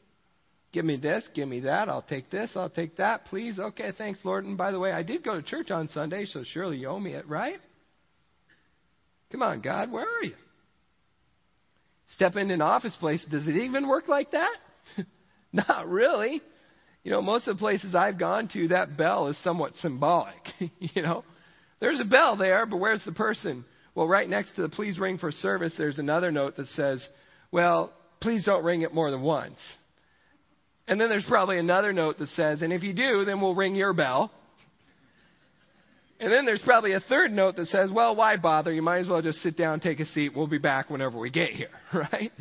Give 0.72 0.84
me 0.84 0.96
this, 0.96 1.28
give 1.34 1.48
me 1.48 1.60
that. 1.60 1.88
I'll 1.88 2.02
take 2.02 2.30
this, 2.30 2.50
I'll 2.56 2.70
take 2.70 2.96
that, 2.96 3.26
please. 3.26 3.58
Okay, 3.58 3.92
thanks, 3.96 4.20
Lord. 4.24 4.44
And 4.44 4.56
by 4.56 4.70
the 4.70 4.78
way, 4.78 4.90
I 4.90 5.02
did 5.02 5.22
go 5.22 5.34
to 5.34 5.42
church 5.42 5.70
on 5.70 5.88
Sunday, 5.88 6.24
so 6.24 6.42
surely 6.44 6.78
you 6.78 6.88
owe 6.88 6.98
me 6.98 7.12
it, 7.12 7.28
right? 7.28 7.58
Come 9.30 9.42
on, 9.42 9.60
God, 9.60 9.92
where 9.92 10.06
are 10.06 10.24
you? 10.24 10.34
Step 12.14 12.36
into 12.36 12.54
an 12.54 12.62
office 12.62 12.96
place, 13.00 13.24
does 13.30 13.46
it 13.48 13.56
even 13.56 13.86
work 13.86 14.08
like 14.08 14.30
that? 14.32 14.54
Not 15.52 15.88
really. 15.88 16.42
You 17.04 17.10
know, 17.10 17.22
most 17.22 17.48
of 17.48 17.56
the 17.56 17.60
places 17.60 17.94
I've 17.94 18.18
gone 18.18 18.48
to, 18.52 18.68
that 18.68 18.96
bell 18.96 19.28
is 19.28 19.42
somewhat 19.42 19.74
symbolic. 19.76 20.42
you 20.58 21.02
know, 21.02 21.24
There's 21.82 21.98
a 21.98 22.04
bell 22.04 22.36
there, 22.36 22.64
but 22.64 22.76
where's 22.76 23.04
the 23.04 23.10
person? 23.10 23.64
Well, 23.96 24.06
right 24.06 24.28
next 24.28 24.54
to 24.54 24.62
the 24.62 24.68
please 24.68 25.00
ring 25.00 25.18
for 25.18 25.32
service, 25.32 25.74
there's 25.76 25.98
another 25.98 26.30
note 26.30 26.56
that 26.56 26.68
says, 26.68 27.04
well, 27.50 27.92
please 28.20 28.44
don't 28.44 28.62
ring 28.62 28.82
it 28.82 28.94
more 28.94 29.10
than 29.10 29.20
once. 29.20 29.58
And 30.88 31.00
then 31.00 31.08
there's 31.08 31.24
probably 31.28 31.58
another 31.58 31.92
note 31.92 32.18
that 32.18 32.28
says, 32.28 32.62
and 32.62 32.72
if 32.72 32.82
you 32.82 32.92
do, 32.92 33.24
then 33.24 33.40
we'll 33.40 33.54
ring 33.54 33.74
your 33.74 33.92
bell. 33.92 34.32
And 36.18 36.32
then 36.32 36.44
there's 36.44 36.62
probably 36.62 36.92
a 36.92 37.00
third 37.00 37.32
note 37.32 37.56
that 37.56 37.66
says, 37.66 37.90
well, 37.90 38.14
why 38.14 38.36
bother? 38.36 38.72
You 38.72 38.82
might 38.82 38.98
as 38.98 39.08
well 39.08 39.22
just 39.22 39.38
sit 39.42 39.56
down, 39.56 39.80
take 39.80 39.98
a 40.00 40.06
seat. 40.06 40.36
We'll 40.36 40.46
be 40.46 40.58
back 40.58 40.88
whenever 40.88 41.18
we 41.18 41.30
get 41.30 41.50
here, 41.50 41.70
right? 41.92 42.32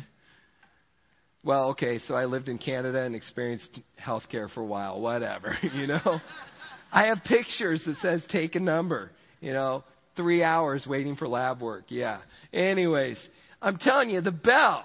Well, 1.44 1.70
okay, 1.70 1.98
so 2.06 2.14
I 2.14 2.26
lived 2.26 2.48
in 2.48 2.58
Canada 2.58 3.02
and 3.02 3.16
experienced 3.16 3.80
health 3.96 4.22
care 4.30 4.48
for 4.48 4.60
a 4.60 4.66
while, 4.66 5.00
whatever, 5.00 5.56
you 5.74 5.88
know? 5.88 6.20
I 6.92 7.06
have 7.06 7.24
pictures 7.24 7.82
that 7.86 7.96
says 7.96 8.24
take 8.30 8.54
a 8.54 8.60
number, 8.60 9.10
you 9.40 9.52
know, 9.52 9.82
three 10.14 10.44
hours 10.44 10.86
waiting 10.86 11.16
for 11.16 11.26
lab 11.26 11.60
work, 11.60 11.86
yeah. 11.88 12.20
Anyways, 12.52 13.18
I'm 13.60 13.78
telling 13.78 14.10
you, 14.10 14.20
the 14.20 14.30
bell, 14.30 14.84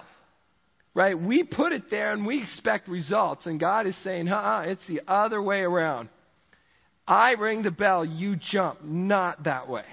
right? 0.98 1.16
We 1.16 1.44
put 1.44 1.70
it 1.70 1.90
there 1.90 2.12
and 2.12 2.26
we 2.26 2.42
expect 2.42 2.88
results, 2.88 3.46
and 3.46 3.60
God 3.60 3.86
is 3.86 3.96
saying, 4.02 4.26
uh 4.26 4.64
it's 4.66 4.84
the 4.88 5.00
other 5.06 5.40
way 5.40 5.60
around. 5.60 6.08
I 7.06 7.30
ring 7.38 7.62
the 7.62 7.70
bell, 7.70 8.04
you 8.04 8.34
jump, 8.34 8.82
not 8.82 9.44
that 9.44 9.68
way. 9.68 9.84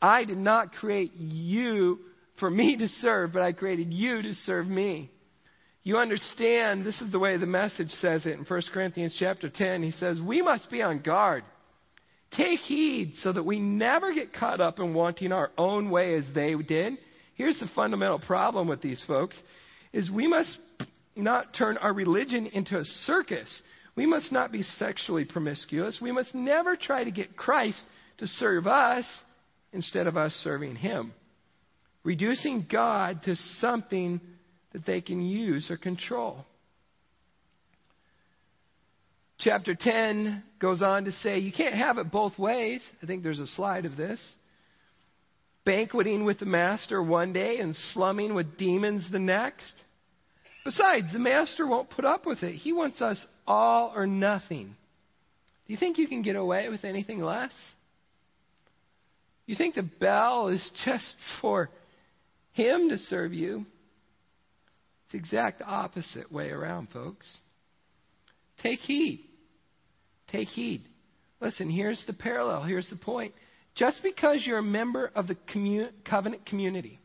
I 0.00 0.22
did 0.26 0.38
not 0.38 0.74
create 0.74 1.14
you 1.16 1.98
for 2.38 2.48
me 2.48 2.76
to 2.76 2.86
serve, 2.86 3.32
but 3.32 3.42
I 3.42 3.50
created 3.50 3.92
you 3.92 4.22
to 4.22 4.34
serve 4.46 4.68
me. 4.68 5.10
You 5.82 5.96
understand, 5.96 6.86
this 6.86 7.00
is 7.00 7.10
the 7.10 7.18
way 7.18 7.36
the 7.36 7.44
message 7.44 7.90
says 7.90 8.26
it 8.26 8.38
in 8.38 8.44
1 8.44 8.62
Corinthians 8.72 9.16
chapter 9.18 9.50
10. 9.50 9.82
He 9.82 9.90
says, 9.90 10.20
We 10.20 10.40
must 10.40 10.70
be 10.70 10.82
on 10.82 11.00
guard. 11.00 11.42
Take 12.30 12.60
heed 12.60 13.14
so 13.24 13.32
that 13.32 13.42
we 13.42 13.58
never 13.58 14.14
get 14.14 14.32
caught 14.32 14.60
up 14.60 14.78
in 14.78 14.94
wanting 14.94 15.32
our 15.32 15.50
own 15.58 15.90
way 15.90 16.14
as 16.14 16.24
they 16.32 16.54
did. 16.54 16.92
Here's 17.34 17.58
the 17.58 17.68
fundamental 17.74 18.20
problem 18.20 18.68
with 18.68 18.80
these 18.80 19.02
folks 19.08 19.36
is 19.94 20.10
we 20.10 20.26
must 20.26 20.58
not 21.16 21.54
turn 21.54 21.78
our 21.78 21.94
religion 21.94 22.46
into 22.48 22.76
a 22.76 22.84
circus. 22.84 23.62
We 23.94 24.06
must 24.06 24.32
not 24.32 24.50
be 24.50 24.62
sexually 24.62 25.24
promiscuous. 25.24 26.00
We 26.02 26.10
must 26.10 26.34
never 26.34 26.74
try 26.76 27.04
to 27.04 27.12
get 27.12 27.36
Christ 27.36 27.80
to 28.18 28.26
serve 28.26 28.66
us 28.66 29.06
instead 29.72 30.08
of 30.08 30.16
us 30.16 30.32
serving 30.42 30.74
him. 30.74 31.14
Reducing 32.02 32.66
God 32.70 33.22
to 33.22 33.36
something 33.60 34.20
that 34.72 34.84
they 34.84 35.00
can 35.00 35.22
use 35.22 35.70
or 35.70 35.76
control. 35.76 36.44
Chapter 39.38 39.76
10 39.78 40.42
goes 40.58 40.82
on 40.82 41.04
to 41.04 41.12
say 41.12 41.38
you 41.38 41.52
can't 41.52 41.74
have 41.74 41.98
it 41.98 42.10
both 42.10 42.36
ways. 42.36 42.82
I 43.00 43.06
think 43.06 43.22
there's 43.22 43.38
a 43.38 43.46
slide 43.46 43.84
of 43.84 43.96
this. 43.96 44.20
Banqueting 45.64 46.24
with 46.24 46.38
the 46.38 46.46
master 46.46 47.02
one 47.02 47.32
day 47.32 47.58
and 47.58 47.74
slumming 47.92 48.34
with 48.34 48.58
demons 48.58 49.08
the 49.10 49.18
next. 49.18 49.74
Besides, 50.64 51.12
the 51.12 51.18
master 51.18 51.66
won't 51.66 51.90
put 51.90 52.04
up 52.04 52.26
with 52.26 52.42
it. 52.42 52.54
He 52.54 52.72
wants 52.72 53.00
us 53.02 53.24
all 53.46 53.92
or 53.94 54.06
nothing. 54.06 54.76
Do 55.66 55.72
you 55.72 55.78
think 55.78 55.98
you 55.98 56.08
can 56.08 56.22
get 56.22 56.36
away 56.36 56.68
with 56.68 56.84
anything 56.84 57.20
less? 57.20 57.52
You 59.46 59.56
think 59.56 59.74
the 59.74 59.88
bell 60.00 60.48
is 60.48 60.70
just 60.84 61.16
for 61.40 61.70
him 62.52 62.88
to 62.90 62.98
serve 62.98 63.32
you? 63.32 63.66
It's 65.04 65.12
the 65.12 65.18
exact 65.18 65.62
opposite 65.64 66.32
way 66.32 66.50
around, 66.50 66.88
folks. 66.92 67.26
Take 68.62 68.80
heed. 68.80 69.24
Take 70.28 70.48
heed. 70.48 70.82
Listen, 71.40 71.68
here's 71.68 72.02
the 72.06 72.12
parallel. 72.12 72.62
Here's 72.62 72.88
the 72.88 72.96
point. 72.96 73.34
Just 73.74 74.02
because 74.02 74.44
you're 74.46 74.58
a 74.58 74.62
member 74.62 75.10
of 75.14 75.26
the 75.26 75.36
commun- 75.52 75.92
covenant 76.04 76.46
community, 76.46 77.00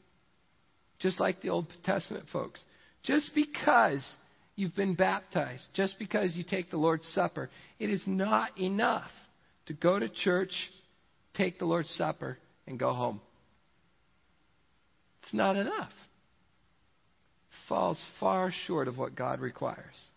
just 0.99 1.19
like 1.19 1.41
the 1.41 1.49
Old 1.49 1.67
Testament 1.83 2.25
folks, 2.31 2.63
just 3.03 3.33
because 3.33 4.05
you've 4.55 4.75
been 4.75 4.93
baptized, 4.93 5.67
just 5.73 5.97
because 5.97 6.35
you 6.35 6.43
take 6.43 6.69
the 6.69 6.77
Lord's 6.77 7.07
Supper, 7.15 7.49
it 7.79 7.89
is 7.89 8.03
not 8.05 8.57
enough 8.59 9.09
to 9.65 9.73
go 9.73 9.97
to 9.97 10.09
church, 10.09 10.51
take 11.33 11.57
the 11.57 11.65
Lord's 11.65 11.89
Supper, 11.91 12.37
and 12.67 12.77
go 12.77 12.93
home. 12.93 13.21
It's 15.23 15.33
not 15.33 15.55
enough 15.55 15.89
It 15.89 17.69
falls 17.69 18.03
far 18.19 18.51
short 18.67 18.87
of 18.87 18.97
what 18.97 19.15
God 19.15 19.39
requires. 19.39 20.09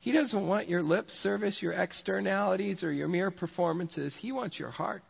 He 0.00 0.12
doesn't 0.12 0.46
want 0.46 0.68
your 0.68 0.82
lip 0.82 1.08
service, 1.22 1.58
your 1.62 1.72
externalities, 1.72 2.84
or 2.84 2.92
your 2.92 3.08
mere 3.08 3.30
performances. 3.30 4.14
He 4.20 4.32
wants 4.32 4.58
your 4.58 4.70
heart. 4.70 5.02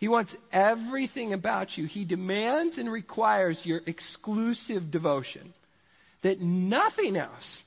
He 0.00 0.08
wants 0.08 0.34
everything 0.50 1.34
about 1.34 1.76
you. 1.76 1.84
He 1.84 2.06
demands 2.06 2.78
and 2.78 2.90
requires 2.90 3.60
your 3.64 3.82
exclusive 3.86 4.90
devotion, 4.90 5.52
that 6.22 6.40
nothing 6.40 7.18
else 7.18 7.62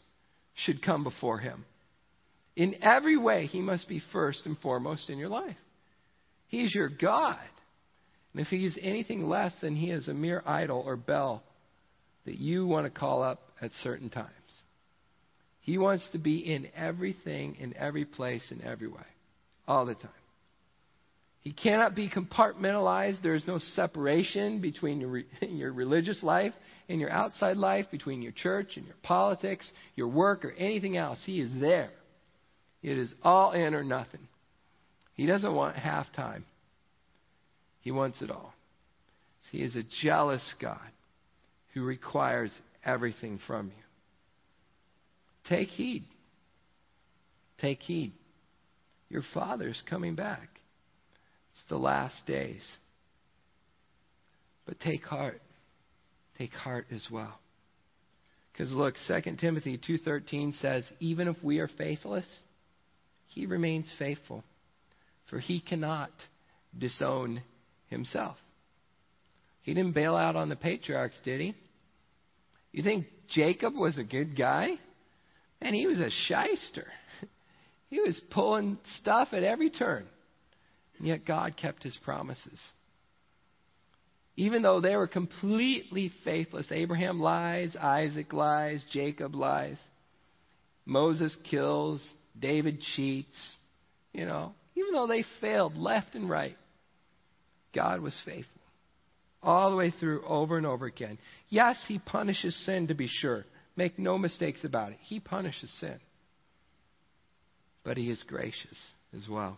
should 0.55 0.81
come 0.81 1.03
before 1.03 1.37
Him. 1.37 1.63
In 2.55 2.81
every 2.81 3.17
way, 3.17 3.45
He 3.45 3.61
must 3.61 3.87
be 3.87 4.01
first 4.11 4.47
and 4.47 4.57
foremost 4.57 5.11
in 5.11 5.19
your 5.19 5.29
life. 5.29 5.55
He 6.47 6.63
is 6.63 6.73
your 6.73 6.89
God. 6.89 7.37
And 8.33 8.41
if 8.41 8.47
He 8.47 8.65
is 8.65 8.79
anything 8.81 9.27
less, 9.27 9.53
then 9.61 9.75
He 9.75 9.91
is 9.91 10.07
a 10.07 10.13
mere 10.15 10.41
idol 10.43 10.81
or 10.83 10.95
bell 10.95 11.43
that 12.25 12.39
you 12.39 12.65
want 12.65 12.91
to 12.91 12.99
call 12.99 13.21
up 13.21 13.43
at 13.61 13.69
certain 13.83 14.09
times. 14.09 14.29
He 15.61 15.77
wants 15.77 16.07
to 16.13 16.17
be 16.17 16.37
in 16.39 16.67
everything, 16.75 17.57
in 17.59 17.77
every 17.77 18.05
place, 18.05 18.51
in 18.51 18.63
every 18.63 18.87
way, 18.87 19.05
all 19.67 19.85
the 19.85 19.93
time. 19.93 20.09
He 21.43 21.51
cannot 21.51 21.93
be 21.93 22.09
compartmentalized. 22.09 23.21
There 23.21 23.35
is 23.35 23.45
no 23.45 23.59
separation 23.59 24.61
between 24.61 25.01
your, 25.01 25.23
your 25.41 25.73
religious 25.73 26.23
life 26.23 26.53
and 26.87 26.99
your 26.99 27.11
outside 27.11 27.57
life, 27.57 27.87
between 27.91 28.21
your 28.21 28.31
church 28.31 28.77
and 28.77 28.85
your 28.85 28.95
politics, 29.03 29.69
your 29.95 30.07
work, 30.07 30.45
or 30.45 30.51
anything 30.51 30.95
else. 30.95 31.21
He 31.25 31.41
is 31.41 31.51
there. 31.59 31.91
It 32.81 32.97
is 32.97 33.13
all 33.23 33.51
in 33.51 33.73
or 33.73 33.83
nothing. 33.83 34.27
He 35.15 35.25
doesn't 35.25 35.53
want 35.53 35.75
half 35.75 36.11
time, 36.13 36.45
He 37.81 37.91
wants 37.91 38.21
it 38.21 38.31
all. 38.31 38.53
He 39.51 39.59
is 39.59 39.75
a 39.75 39.83
jealous 40.01 40.53
God 40.59 40.79
who 41.73 41.83
requires 41.83 42.51
everything 42.83 43.39
from 43.45 43.67
you. 43.67 43.83
Take 45.47 45.67
heed. 45.67 46.05
Take 47.59 47.81
heed. 47.81 48.13
Your 49.09 49.23
Father 49.33 49.67
is 49.67 49.83
coming 49.87 50.15
back. 50.15 50.52
The 51.73 51.79
last 51.79 52.27
days. 52.27 52.61
But 54.67 54.79
take 54.79 55.03
heart. 55.05 55.41
Take 56.37 56.53
heart 56.53 56.85
as 56.91 57.07
well. 57.11 57.39
Because 58.51 58.71
look, 58.71 58.93
2 59.07 59.37
Timothy 59.37 59.79
2:13 59.79 60.53
says, 60.61 60.87
"Even 60.99 61.27
if 61.27 61.43
we 61.43 61.57
are 61.57 61.67
faithless, 61.67 62.27
he 63.25 63.47
remains 63.47 63.91
faithful, 63.97 64.43
for 65.31 65.39
he 65.39 65.59
cannot 65.59 66.11
disown 66.77 67.41
himself." 67.87 68.37
He 69.63 69.73
didn't 69.73 69.95
bail 69.95 70.15
out 70.15 70.35
on 70.35 70.49
the 70.49 70.55
patriarchs, 70.55 71.19
did 71.21 71.41
he? 71.41 71.55
You 72.71 72.83
think 72.83 73.07
Jacob 73.29 73.73
was 73.73 73.97
a 73.97 74.03
good 74.03 74.35
guy? 74.35 74.77
And 75.59 75.75
he 75.75 75.87
was 75.87 75.99
a 75.99 76.11
shyster. 76.11 76.85
He 77.89 77.99
was 77.99 78.19
pulling 78.29 78.77
stuff 78.99 79.29
at 79.33 79.43
every 79.43 79.71
turn. 79.71 80.07
And 81.03 81.09
yet 81.09 81.25
God 81.25 81.57
kept 81.57 81.83
his 81.83 81.97
promises. 82.05 82.57
Even 84.37 84.61
though 84.61 84.79
they 84.79 84.95
were 84.95 85.05
completely 85.05 86.13
faithless, 86.23 86.71
Abraham 86.71 87.19
lies, 87.19 87.75
Isaac 87.75 88.31
lies, 88.31 88.81
Jacob 88.89 89.35
lies, 89.35 89.75
Moses 90.85 91.35
kills, 91.43 92.01
David 92.39 92.79
cheats, 92.95 93.57
you 94.13 94.25
know, 94.25 94.53
even 94.77 94.93
though 94.93 95.07
they 95.07 95.25
failed 95.41 95.75
left 95.75 96.15
and 96.15 96.29
right, 96.29 96.55
God 97.75 97.99
was 97.99 98.15
faithful 98.23 98.61
all 99.41 99.71
the 99.71 99.75
way 99.75 99.91
through 99.91 100.25
over 100.25 100.55
and 100.55 100.65
over 100.65 100.85
again. 100.85 101.17
Yes, 101.49 101.75
he 101.85 101.99
punishes 101.99 102.55
sin 102.65 102.87
to 102.87 102.93
be 102.93 103.09
sure. 103.09 103.43
Make 103.75 103.99
no 103.99 104.17
mistakes 104.17 104.63
about 104.63 104.93
it. 104.93 104.99
He 105.01 105.19
punishes 105.19 105.69
sin. 105.81 105.99
But 107.83 107.97
he 107.97 108.09
is 108.09 108.23
gracious 108.23 108.81
as 109.13 109.27
well. 109.27 109.57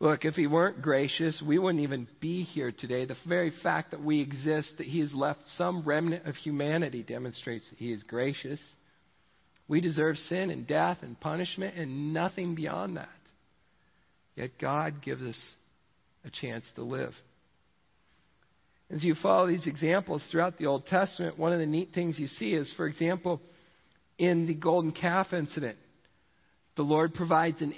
Look, 0.00 0.24
if 0.24 0.34
he 0.34 0.46
weren't 0.46 0.82
gracious, 0.82 1.42
we 1.46 1.58
wouldn't 1.58 1.82
even 1.82 2.08
be 2.20 2.42
here 2.42 2.72
today. 2.72 3.04
The 3.04 3.16
very 3.26 3.52
fact 3.62 3.92
that 3.92 4.02
we 4.02 4.20
exist, 4.20 4.74
that 4.78 4.86
he 4.86 5.00
has 5.00 5.14
left 5.14 5.40
some 5.56 5.82
remnant 5.84 6.26
of 6.26 6.34
humanity, 6.34 7.02
demonstrates 7.02 7.68
that 7.70 7.78
he 7.78 7.92
is 7.92 8.02
gracious. 8.02 8.60
We 9.68 9.80
deserve 9.80 10.16
sin 10.16 10.50
and 10.50 10.66
death 10.66 10.98
and 11.02 11.18
punishment 11.18 11.76
and 11.76 12.12
nothing 12.12 12.54
beyond 12.54 12.96
that. 12.96 13.08
Yet 14.36 14.58
God 14.60 15.00
gives 15.00 15.22
us 15.22 15.40
a 16.24 16.30
chance 16.30 16.64
to 16.74 16.82
live. 16.82 17.14
As 18.90 19.02
you 19.02 19.14
follow 19.14 19.46
these 19.46 19.66
examples 19.66 20.26
throughout 20.30 20.58
the 20.58 20.66
Old 20.66 20.86
Testament, 20.86 21.38
one 21.38 21.52
of 21.52 21.58
the 21.58 21.66
neat 21.66 21.90
things 21.94 22.18
you 22.18 22.26
see 22.26 22.52
is, 22.52 22.70
for 22.76 22.86
example, 22.86 23.40
in 24.18 24.46
the 24.46 24.54
golden 24.54 24.92
calf 24.92 25.32
incident, 25.32 25.78
the 26.76 26.82
Lord 26.82 27.14
provides 27.14 27.62
an 27.62 27.72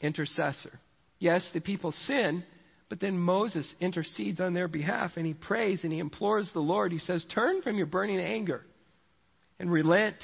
intercessor. 0.00 0.80
Yes, 1.18 1.48
the 1.52 1.60
people 1.60 1.92
sin, 1.92 2.44
but 2.88 3.00
then 3.00 3.18
Moses 3.18 3.68
intercedes 3.80 4.40
on 4.40 4.54
their 4.54 4.68
behalf 4.68 5.12
and 5.16 5.26
he 5.26 5.34
prays 5.34 5.84
and 5.84 5.92
he 5.92 5.98
implores 5.98 6.50
the 6.52 6.60
Lord. 6.60 6.92
He 6.92 6.98
says, 6.98 7.24
Turn 7.34 7.62
from 7.62 7.76
your 7.76 7.86
burning 7.86 8.20
anger 8.20 8.64
and 9.58 9.70
relent 9.70 10.16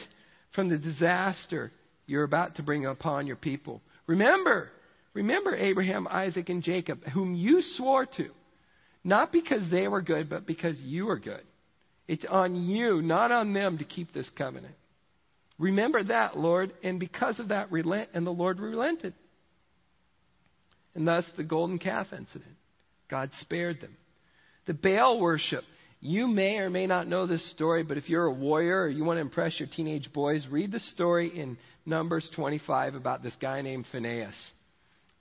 from 0.54 0.68
the 0.68 0.78
disaster 0.78 1.72
you're 2.06 2.24
about 2.24 2.56
to 2.56 2.62
bring 2.62 2.86
upon 2.86 3.26
your 3.26 3.36
people. 3.36 3.80
Remember, 4.06 4.70
remember 5.14 5.54
Abraham, 5.54 6.06
Isaac, 6.08 6.48
and 6.48 6.62
Jacob, 6.62 7.02
whom 7.12 7.34
you 7.34 7.62
swore 7.62 8.06
to, 8.06 8.30
not 9.02 9.32
because 9.32 9.70
they 9.70 9.88
were 9.88 10.02
good, 10.02 10.28
but 10.28 10.46
because 10.46 10.78
you 10.80 11.08
are 11.10 11.18
good. 11.18 11.42
It's 12.06 12.24
on 12.28 12.54
you, 12.54 13.00
not 13.00 13.32
on 13.32 13.52
them, 13.52 13.78
to 13.78 13.84
keep 13.84 14.12
this 14.12 14.28
covenant. 14.36 14.74
Remember 15.58 16.02
that, 16.04 16.36
Lord, 16.36 16.72
and 16.82 17.00
because 17.00 17.40
of 17.40 17.48
that, 17.48 17.72
relent, 17.72 18.10
and 18.12 18.26
the 18.26 18.30
Lord 18.30 18.60
relented. 18.60 19.14
And 20.94 21.06
thus 21.06 21.28
the 21.36 21.44
golden 21.44 21.78
calf 21.78 22.08
incident. 22.12 22.56
God 23.10 23.30
spared 23.40 23.80
them. 23.80 23.96
The 24.66 24.74
Baal 24.74 25.20
worship. 25.20 25.64
You 26.00 26.26
may 26.26 26.58
or 26.58 26.68
may 26.68 26.86
not 26.86 27.08
know 27.08 27.26
this 27.26 27.50
story, 27.52 27.82
but 27.82 27.96
if 27.96 28.08
you're 28.08 28.26
a 28.26 28.32
warrior 28.32 28.82
or 28.82 28.88
you 28.88 29.04
want 29.04 29.16
to 29.16 29.22
impress 29.22 29.58
your 29.58 29.68
teenage 29.68 30.12
boys, 30.12 30.46
read 30.50 30.70
the 30.70 30.80
story 30.80 31.38
in 31.38 31.56
Numbers 31.86 32.28
25 32.36 32.94
about 32.94 33.22
this 33.22 33.34
guy 33.40 33.62
named 33.62 33.86
Phinehas. 33.90 34.34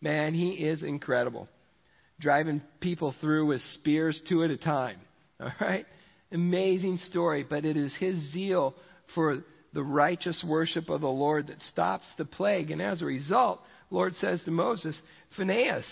Man, 0.01 0.33
he 0.33 0.51
is 0.51 0.83
incredible. 0.83 1.47
Driving 2.19 2.61
people 2.81 3.15
through 3.21 3.47
with 3.47 3.61
spears 3.75 4.21
two 4.27 4.43
at 4.43 4.51
a 4.51 4.57
time. 4.57 4.97
All 5.39 5.51
right? 5.61 5.85
Amazing 6.31 6.97
story, 6.97 7.45
but 7.49 7.63
it 7.63 7.77
is 7.77 7.95
his 7.97 8.17
zeal 8.31 8.75
for 9.15 9.43
the 9.73 9.83
righteous 9.83 10.43
worship 10.47 10.89
of 10.89 11.01
the 11.01 11.07
Lord 11.07 11.47
that 11.47 11.61
stops 11.61 12.05
the 12.17 12.25
plague. 12.25 12.71
And 12.71 12.81
as 12.81 13.01
a 13.01 13.05
result, 13.05 13.61
Lord 13.93 14.15
says 14.15 14.43
to 14.43 14.51
Moses, 14.51 14.99
Phinehas, 15.37 15.85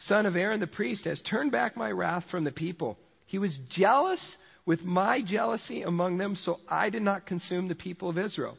son 0.00 0.26
of 0.26 0.36
Aaron 0.36 0.60
the 0.60 0.66
priest, 0.66 1.06
has 1.06 1.22
turned 1.22 1.50
back 1.50 1.74
my 1.74 1.90
wrath 1.90 2.24
from 2.30 2.44
the 2.44 2.52
people. 2.52 2.98
He 3.26 3.38
was 3.38 3.58
jealous 3.70 4.20
with 4.66 4.82
my 4.82 5.22
jealousy 5.22 5.82
among 5.82 6.18
them, 6.18 6.36
so 6.36 6.58
I 6.68 6.90
did 6.90 7.00
not 7.00 7.26
consume 7.26 7.66
the 7.66 7.74
people 7.74 8.10
of 8.10 8.18
Israel. 8.18 8.58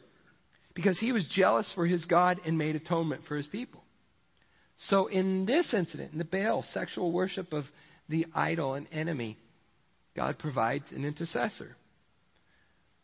Because 0.74 0.98
he 0.98 1.12
was 1.12 1.24
jealous 1.28 1.70
for 1.76 1.86
his 1.86 2.04
God 2.06 2.40
and 2.44 2.58
made 2.58 2.74
atonement 2.74 3.22
for 3.28 3.36
his 3.36 3.46
people. 3.46 3.84
So 4.88 5.06
in 5.06 5.46
this 5.46 5.72
incident, 5.72 6.12
in 6.12 6.18
the 6.18 6.24
Baal 6.24 6.64
sexual 6.72 7.12
worship 7.12 7.52
of 7.52 7.64
the 8.08 8.26
idol 8.34 8.74
and 8.74 8.88
enemy, 8.90 9.38
God 10.16 10.40
provides 10.40 10.90
an 10.90 11.04
intercessor. 11.04 11.76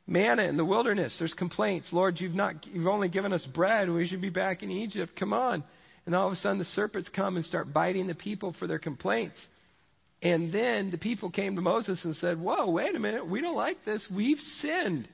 Manna 0.08 0.44
in 0.44 0.56
the 0.56 0.64
wilderness, 0.64 1.14
there's 1.18 1.34
complaints. 1.34 1.88
Lord, 1.92 2.18
you've 2.18 2.34
not 2.34 2.66
you've 2.66 2.86
only 2.86 3.08
given 3.08 3.34
us 3.34 3.44
bread. 3.54 3.90
We 3.90 4.08
should 4.08 4.22
be 4.22 4.30
back 4.30 4.62
in 4.62 4.70
Egypt. 4.70 5.12
Come 5.16 5.34
on. 5.34 5.62
And 6.06 6.14
all 6.14 6.28
of 6.28 6.32
a 6.32 6.36
sudden 6.36 6.58
the 6.58 6.64
serpents 6.64 7.10
come 7.14 7.36
and 7.36 7.44
start 7.44 7.74
biting 7.74 8.06
the 8.06 8.14
people 8.14 8.54
for 8.58 8.66
their 8.66 8.78
complaints. 8.78 9.38
And 10.22 10.50
then 10.50 10.90
the 10.90 10.96
people 10.96 11.30
came 11.30 11.56
to 11.56 11.60
Moses 11.60 12.00
and 12.04 12.16
said, 12.16 12.40
Whoa, 12.40 12.70
wait 12.70 12.96
a 12.96 12.98
minute, 12.98 13.28
we 13.28 13.42
don't 13.42 13.54
like 13.54 13.84
this. 13.84 14.04
We've 14.10 14.40
sinned. 14.60 15.06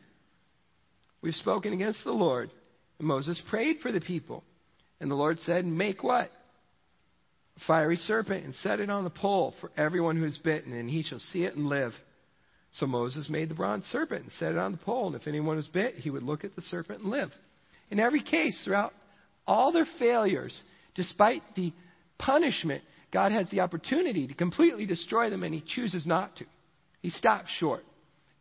We've 1.21 1.35
spoken 1.35 1.73
against 1.73 2.05
the 2.05 2.13
Lord. 2.13 2.53
And 3.01 3.09
Moses 3.09 3.43
prayed 3.51 3.81
for 3.81 3.91
the 3.91 4.01
people. 4.01 4.45
And 5.01 5.11
the 5.11 5.17
Lord 5.17 5.41
said, 5.41 5.67
Make 5.67 6.05
what? 6.05 6.31
A 7.57 7.67
fiery 7.67 7.97
serpent 7.97 8.45
and 8.45 8.55
set 8.55 8.79
it 8.79 8.91
on 8.91 9.03
the 9.03 9.11
pole 9.11 9.55
for 9.61 9.73
everyone 9.77 10.17
who 10.17 10.25
is 10.25 10.39
bitten, 10.39 10.73
and 10.73 10.89
he 10.89 11.03
shall 11.03 11.19
see 11.19 11.43
it 11.43 11.57
and 11.57 11.67
live. 11.67 11.93
So 12.75 12.87
Moses 12.87 13.29
made 13.29 13.49
the 13.49 13.55
bronze 13.55 13.85
serpent 13.87 14.25
and 14.25 14.33
set 14.33 14.53
it 14.53 14.59
on 14.59 14.73
the 14.73 14.79
pole, 14.79 15.07
and 15.07 15.17
if 15.17 15.29
anyone 15.29 15.57
was 15.57 15.69
bit, 15.69 15.95
he 15.95 16.11
would 16.11 16.25
look 16.25 16.45
at 16.45 16.57
the 16.57 16.63
serpent 16.63 17.03
and 17.03 17.11
live. 17.11 17.31
In 17.91 18.01
every 18.01 18.23
case, 18.23 18.61
throughout 18.65 18.93
all 19.47 19.71
their 19.71 19.87
failures, 19.99 20.61
despite 20.95 21.43
the 21.55 21.73
punishment, 22.19 22.83
God 23.13 23.31
has 23.31 23.49
the 23.51 23.61
opportunity 23.61 24.27
to 24.27 24.35
completely 24.35 24.87
destroy 24.87 25.31
them, 25.31 25.45
and 25.45 25.55
he 25.55 25.63
chooses 25.65 26.05
not 26.05 26.37
to. 26.37 26.47
He 27.01 27.11
stops 27.11 27.49
short, 27.59 27.85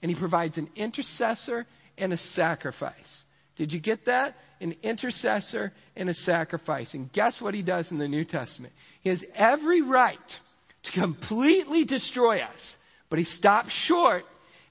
and 0.01 0.09
he 0.09 0.17
provides 0.17 0.57
an 0.57 0.69
intercessor 0.75 1.67
and 1.97 2.11
a 2.11 2.17
sacrifice. 2.17 2.93
Did 3.55 3.71
you 3.71 3.79
get 3.79 4.05
that? 4.07 4.35
An 4.61 4.75
intercessor 4.81 5.73
and 5.95 6.09
a 6.09 6.13
sacrifice. 6.15 6.95
And 6.95 7.11
guess 7.13 7.39
what 7.39 7.53
he 7.53 7.61
does 7.61 7.91
in 7.91 7.99
the 7.99 8.07
New 8.07 8.25
Testament? 8.25 8.73
He 9.01 9.09
has 9.09 9.23
every 9.35 9.83
right 9.83 10.17
to 10.85 10.91
completely 10.99 11.85
destroy 11.85 12.39
us 12.39 12.75
but 13.13 13.19
he 13.19 13.25
stops 13.25 13.69
short 13.85 14.23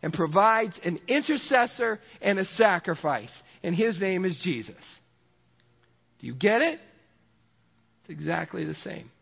and 0.02 0.12
provides 0.12 0.76
an 0.82 0.98
intercessor 1.06 2.00
and 2.20 2.40
a 2.40 2.44
sacrifice. 2.44 3.32
And 3.62 3.72
his 3.72 4.00
name 4.00 4.24
is 4.24 4.36
Jesus. 4.42 4.82
Do 6.18 6.26
you 6.26 6.34
get 6.34 6.60
it? 6.60 6.80
It's 8.00 8.10
exactly 8.10 8.64
the 8.64 8.74
same. 8.74 9.12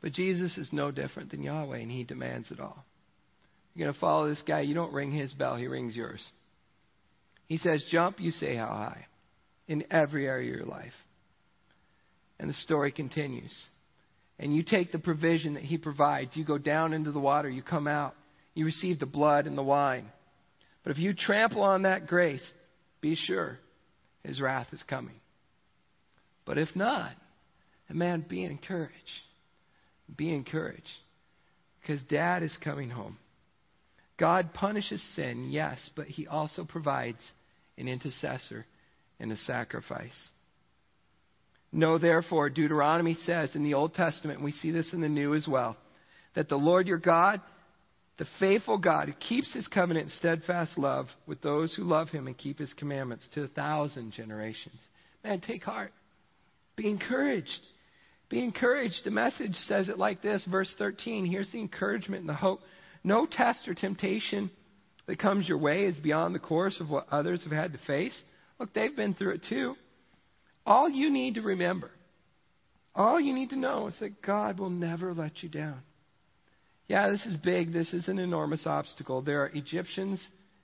But 0.00 0.12
Jesus 0.12 0.56
is 0.58 0.68
no 0.72 0.92
different 0.92 1.32
than 1.32 1.42
Yahweh, 1.42 1.78
and 1.78 1.90
he 1.90 2.04
demands 2.04 2.52
it 2.52 2.60
all. 2.60 2.84
You're 3.74 3.86
going 3.86 3.94
to 3.94 4.00
follow 4.00 4.28
this 4.28 4.44
guy, 4.46 4.60
you 4.60 4.74
don't 4.76 4.92
ring 4.92 5.10
his 5.10 5.32
bell, 5.32 5.56
he 5.56 5.66
rings 5.66 5.96
yours. 5.96 6.24
He 7.48 7.56
says, 7.56 7.84
Jump, 7.90 8.20
you 8.20 8.30
say 8.30 8.54
how 8.54 8.68
high 8.68 9.06
in 9.66 9.82
every 9.90 10.28
area 10.28 10.52
of 10.52 10.56
your 10.56 10.68
life. 10.68 10.92
And 12.38 12.48
the 12.48 12.54
story 12.54 12.92
continues 12.92 13.60
and 14.40 14.56
you 14.56 14.62
take 14.62 14.90
the 14.90 14.98
provision 14.98 15.54
that 15.54 15.62
He 15.62 15.76
provides. 15.76 16.30
You 16.34 16.44
go 16.44 16.58
down 16.58 16.94
into 16.94 17.12
the 17.12 17.20
water, 17.20 17.48
you 17.48 17.62
come 17.62 17.86
out, 17.86 18.14
you 18.54 18.64
receive 18.64 18.98
the 18.98 19.06
blood 19.06 19.46
and 19.46 19.56
the 19.56 19.62
wine. 19.62 20.10
But 20.82 20.92
if 20.92 20.98
you 20.98 21.12
trample 21.12 21.62
on 21.62 21.82
that 21.82 22.06
grace, 22.06 22.42
be 23.02 23.14
sure 23.14 23.58
His 24.24 24.40
wrath 24.40 24.68
is 24.72 24.82
coming. 24.88 25.16
But 26.46 26.56
if 26.56 26.74
not, 26.74 27.12
man, 27.90 28.24
be 28.26 28.42
encouraged. 28.44 28.94
Be 30.16 30.34
encouraged. 30.34 30.88
Because 31.80 32.02
dad 32.04 32.42
is 32.42 32.56
coming 32.64 32.88
home. 32.88 33.18
God 34.18 34.54
punishes 34.54 35.06
sin, 35.16 35.50
yes, 35.50 35.78
but 35.94 36.06
He 36.06 36.26
also 36.26 36.64
provides 36.64 37.20
an 37.76 37.88
intercessor 37.88 38.64
and 39.18 39.30
a 39.32 39.36
sacrifice. 39.36 40.30
Know 41.72 41.98
therefore, 41.98 42.50
Deuteronomy 42.50 43.14
says 43.14 43.54
in 43.54 43.62
the 43.62 43.74
Old 43.74 43.94
Testament, 43.94 44.38
and 44.38 44.44
we 44.44 44.52
see 44.52 44.70
this 44.70 44.92
in 44.92 45.00
the 45.00 45.08
New 45.08 45.34
as 45.34 45.46
well, 45.46 45.76
that 46.34 46.48
the 46.48 46.56
Lord 46.56 46.88
your 46.88 46.98
God, 46.98 47.40
the 48.18 48.26
faithful 48.38 48.76
God 48.76 49.08
who 49.08 49.14
keeps 49.14 49.52
his 49.52 49.68
covenant 49.68 50.06
and 50.06 50.14
steadfast 50.14 50.76
love 50.76 51.06
with 51.26 51.40
those 51.42 51.74
who 51.74 51.84
love 51.84 52.08
him 52.08 52.26
and 52.26 52.36
keep 52.36 52.58
his 52.58 52.72
commandments 52.74 53.26
to 53.34 53.44
a 53.44 53.48
thousand 53.48 54.12
generations. 54.12 54.80
Man, 55.22 55.40
take 55.40 55.62
heart. 55.62 55.92
Be 56.76 56.88
encouraged. 56.88 57.60
Be 58.28 58.42
encouraged. 58.42 59.04
The 59.04 59.10
message 59.10 59.54
says 59.54 59.88
it 59.88 59.98
like 59.98 60.22
this, 60.22 60.46
verse 60.50 60.72
13. 60.76 61.24
Here's 61.24 61.50
the 61.52 61.60
encouragement 61.60 62.20
and 62.20 62.28
the 62.28 62.34
hope. 62.34 62.60
No 63.04 63.26
test 63.26 63.68
or 63.68 63.74
temptation 63.74 64.50
that 65.06 65.18
comes 65.18 65.48
your 65.48 65.58
way 65.58 65.84
is 65.84 65.96
beyond 65.96 66.34
the 66.34 66.40
course 66.40 66.80
of 66.80 66.90
what 66.90 67.06
others 67.10 67.42
have 67.44 67.52
had 67.52 67.72
to 67.72 67.78
face. 67.86 68.20
Look, 68.58 68.72
they've 68.74 68.94
been 68.94 69.14
through 69.14 69.34
it 69.34 69.42
too. 69.48 69.76
All 70.66 70.88
you 70.88 71.10
need 71.10 71.34
to 71.34 71.42
remember, 71.42 71.90
all 72.94 73.20
you 73.20 73.32
need 73.32 73.50
to 73.50 73.56
know 73.56 73.86
is 73.86 73.98
that 74.00 74.22
God 74.22 74.58
will 74.58 74.70
never 74.70 75.14
let 75.14 75.42
you 75.42 75.48
down. 75.48 75.80
Yeah, 76.88 77.08
this 77.10 77.24
is 77.24 77.36
big. 77.36 77.72
This 77.72 77.92
is 77.92 78.08
an 78.08 78.18
enormous 78.18 78.66
obstacle. 78.66 79.22
There 79.22 79.44
are 79.44 79.50
Egyptians 79.54 80.20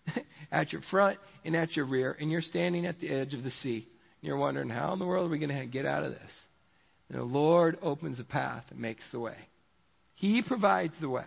at 0.52 0.72
your 0.72 0.82
front 0.90 1.18
and 1.44 1.54
at 1.54 1.76
your 1.76 1.86
rear, 1.86 2.16
and 2.18 2.30
you're 2.30 2.42
standing 2.42 2.84
at 2.84 2.98
the 2.98 3.08
edge 3.08 3.32
of 3.32 3.44
the 3.44 3.50
sea. 3.50 3.86
And 4.20 4.28
you're 4.28 4.36
wondering, 4.36 4.68
how 4.68 4.92
in 4.92 4.98
the 4.98 5.06
world 5.06 5.28
are 5.28 5.30
we 5.30 5.38
going 5.38 5.56
to 5.56 5.66
get 5.66 5.86
out 5.86 6.02
of 6.02 6.10
this? 6.10 6.30
And 7.08 7.18
the 7.20 7.24
Lord 7.24 7.78
opens 7.80 8.18
a 8.18 8.24
path 8.24 8.64
and 8.70 8.80
makes 8.80 9.04
the 9.12 9.20
way. 9.20 9.36
He 10.14 10.42
provides 10.42 10.94
the 11.00 11.08
way. 11.08 11.26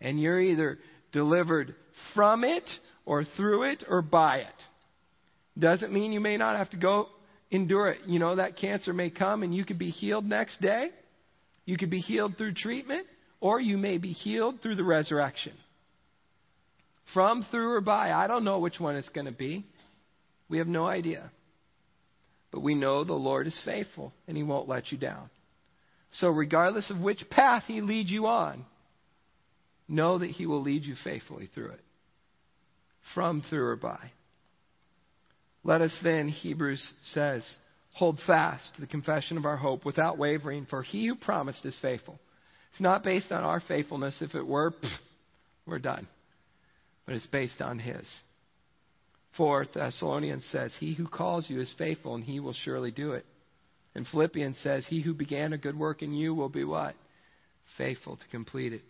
And 0.00 0.20
you're 0.20 0.40
either 0.40 0.78
delivered 1.10 1.74
from 2.14 2.44
it 2.44 2.68
or 3.06 3.24
through 3.24 3.64
it 3.64 3.84
or 3.88 4.02
by 4.02 4.38
it. 4.38 5.58
Doesn't 5.58 5.92
mean 5.92 6.12
you 6.12 6.20
may 6.20 6.36
not 6.36 6.56
have 6.56 6.70
to 6.70 6.76
go 6.76 7.08
endure 7.50 7.90
it. 7.90 8.00
You 8.06 8.18
know, 8.18 8.36
that 8.36 8.56
cancer 8.56 8.92
may 8.92 9.10
come 9.10 9.42
and 9.42 9.54
you 9.54 9.64
could 9.64 9.78
be 9.78 9.90
healed 9.90 10.24
next 10.24 10.60
day. 10.60 10.90
You 11.64 11.76
could 11.76 11.90
be 11.90 12.00
healed 12.00 12.36
through 12.38 12.54
treatment, 12.54 13.06
or 13.40 13.60
you 13.60 13.76
may 13.76 13.98
be 13.98 14.12
healed 14.12 14.62
through 14.62 14.76
the 14.76 14.84
resurrection. 14.84 15.52
From, 17.12 17.44
through, 17.50 17.72
or 17.72 17.80
by. 17.80 18.12
I 18.12 18.26
don't 18.26 18.44
know 18.44 18.58
which 18.58 18.80
one 18.80 18.96
it's 18.96 19.08
going 19.10 19.26
to 19.26 19.32
be. 19.32 19.64
We 20.48 20.58
have 20.58 20.68
no 20.68 20.86
idea. 20.86 21.30
But 22.50 22.60
we 22.60 22.74
know 22.74 23.04
the 23.04 23.12
Lord 23.12 23.46
is 23.46 23.60
faithful 23.64 24.12
and 24.26 24.36
He 24.36 24.42
won't 24.42 24.68
let 24.68 24.90
you 24.92 24.98
down. 24.98 25.28
So, 26.12 26.28
regardless 26.28 26.90
of 26.90 27.00
which 27.00 27.28
path 27.30 27.64
He 27.66 27.80
leads 27.80 28.10
you 28.10 28.26
on, 28.26 28.64
know 29.88 30.18
that 30.18 30.30
He 30.30 30.46
will 30.46 30.62
lead 30.62 30.84
you 30.84 30.94
faithfully 31.04 31.50
through 31.54 31.70
it. 31.70 31.80
From, 33.14 33.42
through, 33.48 33.66
or 33.66 33.76
by. 33.76 34.10
Let 35.66 35.80
us 35.80 35.92
then, 36.00 36.28
Hebrews 36.28 36.92
says, 37.12 37.42
hold 37.92 38.20
fast 38.24 38.76
to 38.76 38.80
the 38.80 38.86
confession 38.86 39.36
of 39.36 39.44
our 39.44 39.56
hope 39.56 39.84
without 39.84 40.16
wavering, 40.16 40.64
for 40.70 40.84
he 40.84 41.08
who 41.08 41.16
promised 41.16 41.66
is 41.66 41.76
faithful. 41.82 42.20
It's 42.70 42.80
not 42.80 43.02
based 43.02 43.32
on 43.32 43.42
our 43.42 43.58
faithfulness. 43.58 44.22
If 44.22 44.36
it 44.36 44.46
were, 44.46 44.70
pff, 44.70 44.96
we're 45.66 45.80
done. 45.80 46.06
But 47.04 47.16
it's 47.16 47.26
based 47.26 47.60
on 47.60 47.80
his. 47.80 48.06
For 49.36 49.66
Thessalonians 49.74 50.46
says, 50.52 50.72
He 50.78 50.94
who 50.94 51.08
calls 51.08 51.50
you 51.50 51.60
is 51.60 51.74
faithful, 51.76 52.14
and 52.14 52.22
he 52.22 52.38
will 52.38 52.54
surely 52.54 52.92
do 52.92 53.12
it. 53.12 53.26
And 53.96 54.06
Philippians 54.06 54.58
says, 54.62 54.86
He 54.86 55.02
who 55.02 55.14
began 55.14 55.52
a 55.52 55.58
good 55.58 55.76
work 55.76 56.00
in 56.00 56.14
you 56.14 56.32
will 56.32 56.48
be 56.48 56.62
what? 56.62 56.94
Faithful 57.76 58.16
to 58.16 58.28
complete 58.30 58.72
it. 58.72 58.82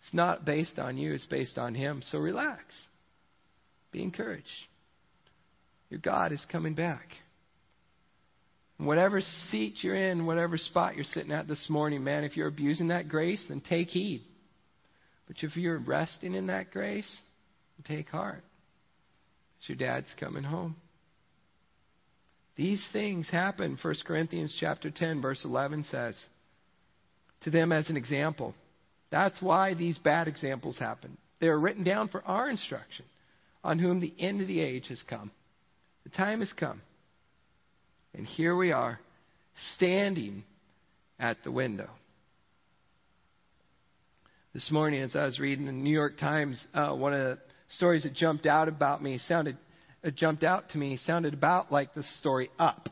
It's 0.00 0.14
not 0.14 0.46
based 0.46 0.78
on 0.78 0.96
you, 0.96 1.12
it's 1.12 1.26
based 1.26 1.58
on 1.58 1.74
Him. 1.74 2.00
So 2.02 2.16
relax. 2.18 2.62
Be 3.92 4.02
encouraged. 4.02 4.46
Your 5.90 6.00
God 6.00 6.32
is 6.32 6.44
coming 6.50 6.74
back. 6.74 7.06
Whatever 8.78 9.20
seat 9.50 9.74
you're 9.80 9.96
in, 9.96 10.26
whatever 10.26 10.56
spot 10.56 10.94
you're 10.94 11.04
sitting 11.04 11.32
at 11.32 11.48
this 11.48 11.66
morning, 11.68 12.04
man, 12.04 12.22
if 12.22 12.36
you're 12.36 12.46
abusing 12.46 12.88
that 12.88 13.08
grace, 13.08 13.44
then 13.48 13.60
take 13.60 13.88
heed. 13.88 14.22
But 15.26 15.36
if 15.42 15.56
you're 15.56 15.78
resting 15.78 16.34
in 16.34 16.46
that 16.46 16.70
grace, 16.70 17.20
take 17.84 18.08
heart. 18.08 18.44
Your 19.62 19.76
dad's 19.76 20.14
coming 20.18 20.44
home. 20.44 20.76
These 22.56 22.86
things 22.92 23.28
happen, 23.28 23.78
1 23.80 23.94
Corinthians 24.06 24.56
chapter 24.58 24.90
10, 24.90 25.20
verse 25.20 25.44
11 25.44 25.84
says, 25.90 26.16
to 27.42 27.50
them 27.50 27.72
as 27.72 27.88
an 27.88 27.96
example. 27.96 28.54
That's 29.10 29.40
why 29.40 29.74
these 29.74 29.98
bad 29.98 30.28
examples 30.28 30.78
happen. 30.78 31.16
They 31.40 31.48
are 31.48 31.58
written 31.58 31.84
down 31.84 32.08
for 32.08 32.22
our 32.24 32.50
instruction, 32.50 33.04
on 33.62 33.78
whom 33.78 34.00
the 34.00 34.14
end 34.18 34.40
of 34.40 34.48
the 34.48 34.60
age 34.60 34.88
has 34.88 35.02
come. 35.08 35.30
The 36.10 36.16
time 36.16 36.40
has 36.40 36.52
come. 36.54 36.80
And 38.14 38.26
here 38.26 38.56
we 38.56 38.72
are, 38.72 38.98
standing 39.74 40.44
at 41.18 41.36
the 41.44 41.50
window. 41.50 41.90
This 44.54 44.70
morning, 44.70 45.02
as 45.02 45.14
I 45.14 45.26
was 45.26 45.38
reading 45.38 45.66
the 45.66 45.72
New 45.72 45.92
York 45.92 46.16
Times, 46.18 46.64
uh, 46.72 46.92
one 46.92 47.12
of 47.12 47.20
the 47.20 47.38
stories 47.68 48.04
that 48.04 48.14
jumped 48.14 48.46
out 48.46 48.68
about 48.68 49.02
me 49.02 49.18
sounded, 49.18 49.58
uh, 50.02 50.10
jumped 50.10 50.44
out 50.44 50.70
to 50.70 50.78
me 50.78 50.96
sounded 50.96 51.34
about 51.34 51.70
like 51.70 51.92
the 51.94 52.02
story 52.18 52.50
Up. 52.58 52.88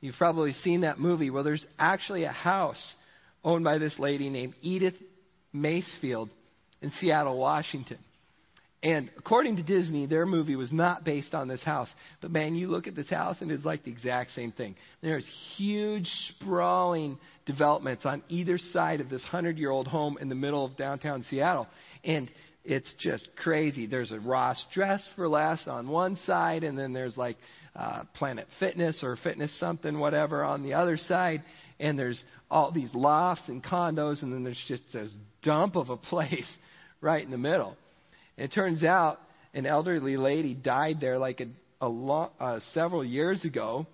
You've 0.00 0.16
probably 0.16 0.52
seen 0.52 0.82
that 0.82 0.98
movie. 0.98 1.30
Well, 1.30 1.44
there's 1.44 1.66
actually 1.78 2.24
a 2.24 2.32
house 2.32 2.94
owned 3.42 3.64
by 3.64 3.78
this 3.78 3.98
lady 3.98 4.28
named 4.28 4.54
Edith 4.60 4.94
Macefield 5.54 6.28
in 6.82 6.90
Seattle, 7.00 7.38
Washington. 7.38 7.98
And 8.80 9.10
according 9.18 9.56
to 9.56 9.64
Disney, 9.64 10.06
their 10.06 10.24
movie 10.24 10.54
was 10.54 10.72
not 10.72 11.04
based 11.04 11.34
on 11.34 11.48
this 11.48 11.64
house. 11.64 11.88
But 12.20 12.30
man, 12.30 12.54
you 12.54 12.68
look 12.68 12.86
at 12.86 12.94
this 12.94 13.10
house 13.10 13.38
and 13.40 13.50
it's 13.50 13.64
like 13.64 13.82
the 13.82 13.90
exact 13.90 14.30
same 14.30 14.52
thing. 14.52 14.76
There's 15.02 15.26
huge, 15.56 16.08
sprawling 16.28 17.18
developments 17.44 18.06
on 18.06 18.22
either 18.28 18.56
side 18.56 19.00
of 19.00 19.10
this 19.10 19.22
hundred 19.24 19.58
year 19.58 19.70
old 19.70 19.88
home 19.88 20.16
in 20.20 20.28
the 20.28 20.36
middle 20.36 20.64
of 20.64 20.76
downtown 20.76 21.24
Seattle. 21.24 21.66
And 22.04 22.30
it's 22.64 22.92
just 22.98 23.28
crazy. 23.34 23.86
There's 23.86 24.12
a 24.12 24.20
Ross 24.20 24.64
Dress 24.72 25.08
for 25.16 25.28
Less 25.28 25.66
on 25.66 25.88
one 25.88 26.16
side, 26.26 26.62
and 26.62 26.78
then 26.78 26.92
there's 26.92 27.16
like 27.16 27.38
uh, 27.74 28.02
Planet 28.14 28.46
Fitness 28.60 29.00
or 29.02 29.16
Fitness 29.16 29.58
something, 29.58 29.98
whatever, 29.98 30.44
on 30.44 30.62
the 30.62 30.74
other 30.74 30.96
side. 30.98 31.42
And 31.80 31.98
there's 31.98 32.22
all 32.50 32.70
these 32.70 32.94
lofts 32.94 33.48
and 33.48 33.64
condos, 33.64 34.22
and 34.22 34.32
then 34.32 34.44
there's 34.44 34.62
just 34.68 34.82
this 34.92 35.10
dump 35.42 35.74
of 35.74 35.90
a 35.90 35.96
place 35.96 36.56
right 37.00 37.24
in 37.24 37.32
the 37.32 37.38
middle. 37.38 37.76
It 38.38 38.52
turns 38.52 38.84
out 38.84 39.20
an 39.52 39.66
elderly 39.66 40.16
lady 40.16 40.54
died 40.54 40.98
there 41.00 41.18
like 41.18 41.40
a, 41.40 41.48
a 41.80 41.88
long, 41.88 42.30
uh, 42.38 42.60
several 42.72 43.04
years 43.04 43.44
ago 43.44 43.86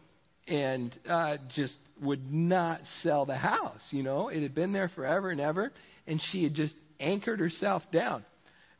and 0.46 0.94
uh, 1.08 1.38
just 1.56 1.78
would 2.02 2.30
not 2.30 2.82
sell 3.02 3.24
the 3.24 3.36
house. 3.36 3.80
You 3.90 4.02
know, 4.02 4.28
it 4.28 4.42
had 4.42 4.54
been 4.54 4.74
there 4.74 4.90
forever 4.90 5.30
and 5.30 5.40
ever, 5.40 5.72
and 6.06 6.20
she 6.30 6.44
had 6.44 6.52
just 6.52 6.74
anchored 7.00 7.40
herself 7.40 7.82
down. 7.90 8.22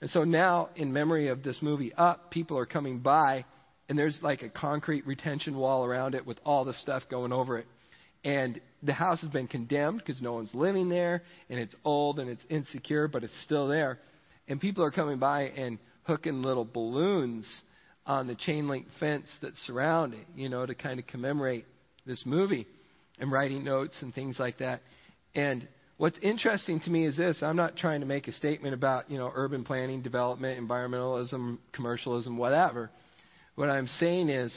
And 0.03 0.11
so 0.11 0.25
now, 0.25 0.69
in 0.77 0.93
memory 0.93 1.29
of 1.29 1.43
this 1.43 1.59
movie 1.63 1.95
Up, 1.95 2.31
people 2.31 2.59
are 2.59 2.67
coming 2.67 2.99
by, 2.99 3.47
and 3.89 3.99
there's 3.99 4.19
like 4.21 4.43
a 4.43 4.51
concrete 4.51 5.07
retention 5.07 5.57
wall 5.57 5.87
around 5.87 6.15
it 6.15 6.27
with 6.27 6.39
all 6.45 6.67
the 6.67 6.75
stuff 6.75 7.05
going 7.11 7.33
over 7.33 7.57
it. 7.57 7.67
And 8.23 8.61
the 8.83 8.93
house 8.93 9.23
has 9.23 9.31
been 9.31 9.49
condemned 9.49 10.03
because 10.05 10.21
no 10.21 10.35
one's 10.35 10.55
living 10.55 10.91
there, 10.91 11.23
and 11.49 11.59
it's 11.59 11.75
old 11.87 12.19
and 12.19 12.29
it's 12.29 12.45
insecure, 12.51 13.09
but 13.09 13.25
it's 13.25 13.43
still 13.45 13.69
there 13.69 13.99
and 14.49 14.61
people 14.61 14.85
are 14.85 14.91
coming 14.91 15.19
by 15.19 15.43
and 15.43 15.79
hooking 16.05 16.43
little 16.43 16.65
balloons 16.65 17.51
on 18.07 18.27
the 18.27 18.35
chain 18.35 18.69
link 18.69 18.87
fence 19.01 19.27
that 19.41 19.57
surround 19.67 20.15
it, 20.15 20.27
you 20.37 20.49
know, 20.49 20.67
to 20.67 20.75
kind 20.75 21.01
of 21.01 21.07
commemorate 21.07 21.65
this 22.07 22.23
movie 22.27 22.67
and 23.19 23.33
writing 23.33 23.65
notes 23.65 23.97
and 24.03 24.15
things 24.15 24.39
like 24.39 24.59
that. 24.59 24.81
And 25.35 25.67
what's 25.97 26.19
interesting 26.19 26.81
to 26.81 26.91
me 26.91 27.07
is 27.07 27.17
this 27.17 27.43
I'm 27.43 27.57
not 27.57 27.77
trying 27.77 28.01
to 28.01 28.07
make 28.07 28.29
a 28.29 28.33
statement 28.33 28.75
about, 28.75 29.11
you 29.11 29.19
know, 29.19 29.31
urban 29.35 29.65
planning, 29.65 30.03
development, 30.03 30.61
environmentalism, 30.61 31.59
commercialism, 31.73 32.37
whatever. 32.37 32.91
What 33.55 33.71
I'm 33.71 33.87
saying 33.87 34.29
is, 34.29 34.55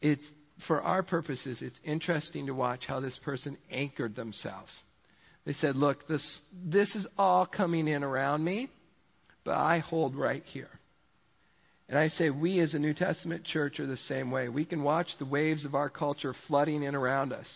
it's, 0.00 0.22
for 0.66 0.80
our 0.80 1.02
purposes, 1.02 1.58
it's 1.60 1.78
interesting 1.84 2.46
to 2.46 2.54
watch 2.54 2.80
how 2.86 3.00
this 3.00 3.18
person 3.24 3.58
anchored 3.70 4.16
themselves. 4.16 4.72
They 5.44 5.52
said, 5.52 5.76
look, 5.76 6.08
this, 6.08 6.40
this 6.64 6.94
is 6.96 7.06
all 7.16 7.46
coming 7.46 7.86
in 7.86 8.02
around 8.02 8.42
me 8.42 8.68
but 9.46 9.56
I 9.56 9.78
hold 9.78 10.16
right 10.16 10.42
here. 10.44 10.68
And 11.88 11.96
I 11.96 12.08
say, 12.08 12.30
we 12.30 12.58
as 12.60 12.74
a 12.74 12.80
New 12.80 12.92
Testament 12.92 13.44
church 13.44 13.78
are 13.78 13.86
the 13.86 13.96
same 13.96 14.32
way. 14.32 14.48
We 14.48 14.64
can 14.64 14.82
watch 14.82 15.06
the 15.18 15.24
waves 15.24 15.64
of 15.64 15.76
our 15.76 15.88
culture 15.88 16.34
flooding 16.48 16.82
in 16.82 16.96
around 16.96 17.32
us, 17.32 17.46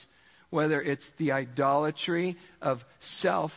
whether 0.50 0.80
it's 0.80 1.04
the 1.18 1.32
idolatry 1.32 2.36
of 2.62 2.78
self 3.20 3.50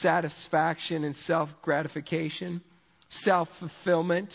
satisfaction 0.00 1.04
and 1.04 1.14
self 1.16 1.50
gratification, 1.60 2.62
self 3.10 3.48
fulfillment, 3.60 4.32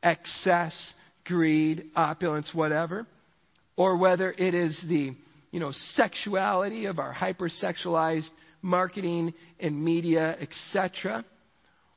excess, 0.00 0.94
greed, 1.24 1.90
opulence, 1.96 2.50
whatever, 2.54 3.04
or 3.76 3.96
whether 3.96 4.30
it 4.30 4.54
is 4.54 4.80
the 4.88 5.12
you 5.50 5.58
know, 5.58 5.72
sexuality 5.94 6.84
of 6.84 7.00
our 7.00 7.12
hypersexualized 7.12 8.30
marketing 8.62 9.34
and 9.58 9.84
media, 9.84 10.36
etc 10.40 11.24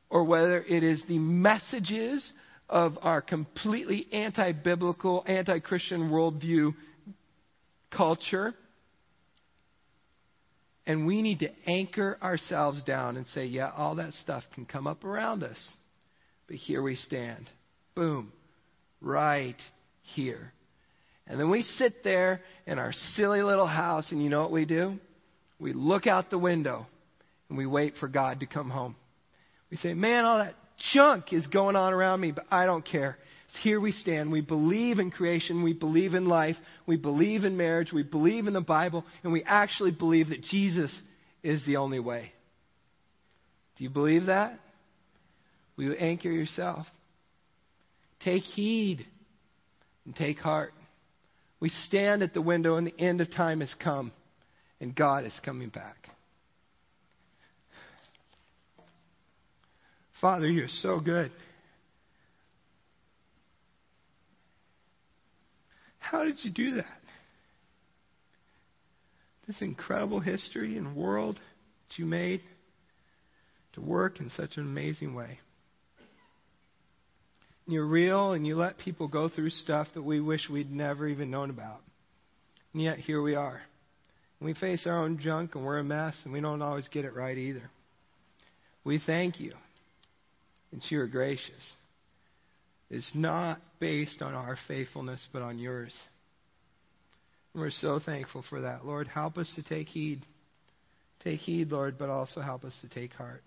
or 0.10 0.24
whether 0.24 0.62
it 0.62 0.84
is 0.84 1.04
the 1.08 1.20
messages 1.20 2.32
of 2.68 2.98
our 3.02 3.22
completely 3.22 4.08
anti 4.12 4.52
biblical, 4.52 5.24
anti 5.28 5.60
Christian 5.60 6.10
worldview 6.10 6.74
culture. 7.92 8.54
And 10.86 11.06
we 11.06 11.22
need 11.22 11.40
to 11.40 11.50
anchor 11.68 12.18
ourselves 12.22 12.82
down 12.84 13.18
and 13.18 13.28
say, 13.28 13.46
yeah, 13.46 13.70
all 13.76 13.96
that 13.96 14.14
stuff 14.14 14.44
can 14.56 14.66
come 14.66 14.88
up 14.88 15.04
around 15.04 15.44
us. 15.44 15.70
But 16.48 16.56
here 16.56 16.82
we 16.82 16.96
stand. 16.96 17.48
Boom. 17.94 18.32
Right 19.00 19.58
here. 20.02 20.52
And 21.28 21.40
then 21.40 21.52
we 21.52 21.62
sit 21.62 22.04
there 22.04 22.42
in 22.66 22.80
our 22.80 22.92
silly 23.14 23.44
little 23.44 23.68
house, 23.68 24.12
and 24.12 24.24
you 24.24 24.30
know 24.30 24.42
what 24.42 24.52
we 24.52 24.66
do? 24.66 24.98
We 25.60 25.74
look 25.74 26.08
out 26.08 26.32
the 26.32 26.40
window 26.40 26.88
and 27.50 27.58
we 27.58 27.68
wait 27.68 27.94
for 28.00 28.08
God 28.08 28.40
to 28.40 28.46
come 28.48 28.70
home. 28.70 28.96
We 29.72 29.78
say, 29.78 29.94
man, 29.94 30.26
all 30.26 30.40
that 30.40 30.56
junk 30.94 31.34
is 31.34 31.46
going 31.48 31.76
on 31.76 31.94
around 31.94 32.22
me, 32.22 32.32
but 32.32 32.46
I 32.50 32.66
don't 32.66 32.86
care. 32.86 33.18
Here 33.64 33.80
we 33.80 33.92
stand. 33.92 34.32
We 34.32 34.42
believe 34.42 35.00
in 35.00 35.12
creation. 35.12 35.64
We 35.64 35.74
believe 35.74 36.14
in 36.14 36.26
life. 36.26 36.56
We 36.86 36.98
believe 36.98 37.46
in 37.46 37.58
marriage. 37.58 37.92
We 37.92 38.04
believe 38.04 38.48
in 38.48 38.54
the 38.54 38.62
Bible. 38.62 39.04
And 39.24 39.34
we 39.34 39.44
actually 39.44 39.92
believe 39.92 40.30
that 40.30 40.44
Jesus 40.44 40.94
is 41.44 41.66
the 41.66 41.78
only 41.78 42.00
way. 42.00 42.32
Do 43.78 43.84
you 43.84 43.90
believe 43.90 44.28
that? 44.28 44.60
Will 45.78 45.86
you 45.86 45.94
anchor 45.94 46.30
yourself? 46.30 46.86
Take 48.24 48.44
heed 48.44 49.06
and 50.06 50.16
take 50.16 50.38
heart. 50.38 50.74
We 51.60 51.70
stand 51.70 52.22
at 52.22 52.34
the 52.34 52.42
window, 52.42 52.76
and 52.76 52.88
the 52.88 53.00
end 53.00 53.22
of 53.22 53.32
time 53.32 53.62
has 53.62 53.74
come, 53.84 54.12
and 54.80 54.96
God 54.96 55.26
is 55.26 55.38
coming 55.44 55.70
back. 55.70 55.96
Father, 60.22 60.48
you're 60.48 60.68
so 60.68 61.00
good. 61.00 61.32
How 66.00 66.24
did 66.24 66.44
you 66.44 66.52
do 66.52 66.76
that? 66.76 66.86
This 69.48 69.62
incredible 69.62 70.20
history 70.20 70.78
and 70.78 70.96
world 70.96 71.36
that 71.36 72.00
you 72.00 72.06
made 72.06 72.42
to 73.74 73.82
work 73.82 74.20
in 74.20 74.30
such 74.32 74.58
an 74.58 74.64
amazing 74.64 75.14
way. 75.14 75.40
And 77.66 77.74
you're 77.74 77.86
real 77.86 78.34
and 78.34 78.46
you 78.46 78.56
let 78.56 78.78
people 78.78 79.08
go 79.08 79.30
through 79.30 79.52
stuff 79.52 79.88
that 79.94 80.02
we 80.02 80.20
wish 80.20 80.50
we'd 80.50 80.72
never 80.72 81.08
even 81.08 81.32
known 81.32 81.50
about. 81.50 81.82
And 82.74 82.82
yet 82.82 82.98
here 82.98 83.22
we 83.22 83.36
are. 83.36 83.62
And 84.40 84.48
we 84.48 84.54
face 84.54 84.86
our 84.86 85.04
own 85.04 85.20
junk 85.20 85.56
and 85.56 85.64
we're 85.64 85.80
a 85.80 85.84
mess 85.84 86.16
and 86.24 86.34
we 86.34 86.42
don't 86.42 86.62
always 86.62 86.88
get 86.90 87.06
it 87.06 87.16
right 87.16 87.38
either. 87.38 87.70
We 88.84 89.00
thank 89.06 89.40
you 89.40 89.54
and 90.72 90.82
you 90.90 91.00
are 91.00 91.08
gracious. 91.08 91.74
It's 92.90 93.12
not 93.14 93.60
based 93.80 94.22
on 94.22 94.34
our 94.34 94.58
faithfulness, 94.68 95.26
but 95.32 95.42
on 95.42 95.60
yours. 95.60 95.96
And 97.54 97.62
we're 97.62 97.72
so 97.72 98.00
thankful 98.04 98.44
for 98.50 98.62
that. 98.62 98.86
Lord, 98.86 99.08
help 99.08 99.38
us 99.38 99.52
to 99.56 99.64
take 99.64 99.88
heed. 99.88 100.26
Take 101.24 101.40
heed, 101.40 101.72
Lord, 101.72 101.98
but 101.98 102.10
also 102.10 102.42
help 102.42 102.64
us 102.64 102.76
to 102.82 102.90
take 102.90 103.14
heart. 103.14 103.44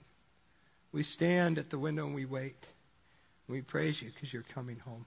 We 0.92 1.02
stand 1.02 1.58
at 1.58 1.70
the 1.70 1.78
window 1.78 2.04
and 2.06 2.14
we 2.14 2.26
wait. 2.26 2.56
We 3.48 3.62
praise 3.62 3.96
you 4.00 4.10
because 4.12 4.32
you're 4.32 4.44
coming 4.54 4.78
home. 4.78 5.06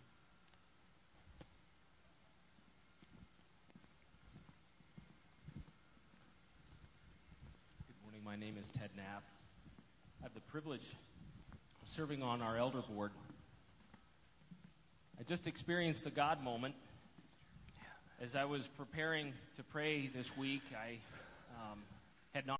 Good 7.88 8.02
morning. 8.04 8.24
My 8.24 8.36
name 8.36 8.58
is 8.58 8.68
Ted 8.78 8.90
Knapp. 8.98 9.24
I 10.20 10.24
have 10.24 10.34
the 10.34 10.42
privilege 10.52 10.82
serving 11.96 12.22
on 12.22 12.42
our 12.42 12.58
elder 12.58 12.82
board. 12.94 13.12
I 15.18 15.24
just 15.24 15.48
experienced 15.48 16.02
a 16.06 16.12
God 16.12 16.44
moment. 16.44 16.76
As 18.22 18.36
I 18.36 18.44
was 18.44 18.68
preparing 18.78 19.34
to 19.56 19.64
pray 19.64 20.10
this 20.14 20.26
week, 20.38 20.62
I 20.74 20.98
um, 21.56 21.80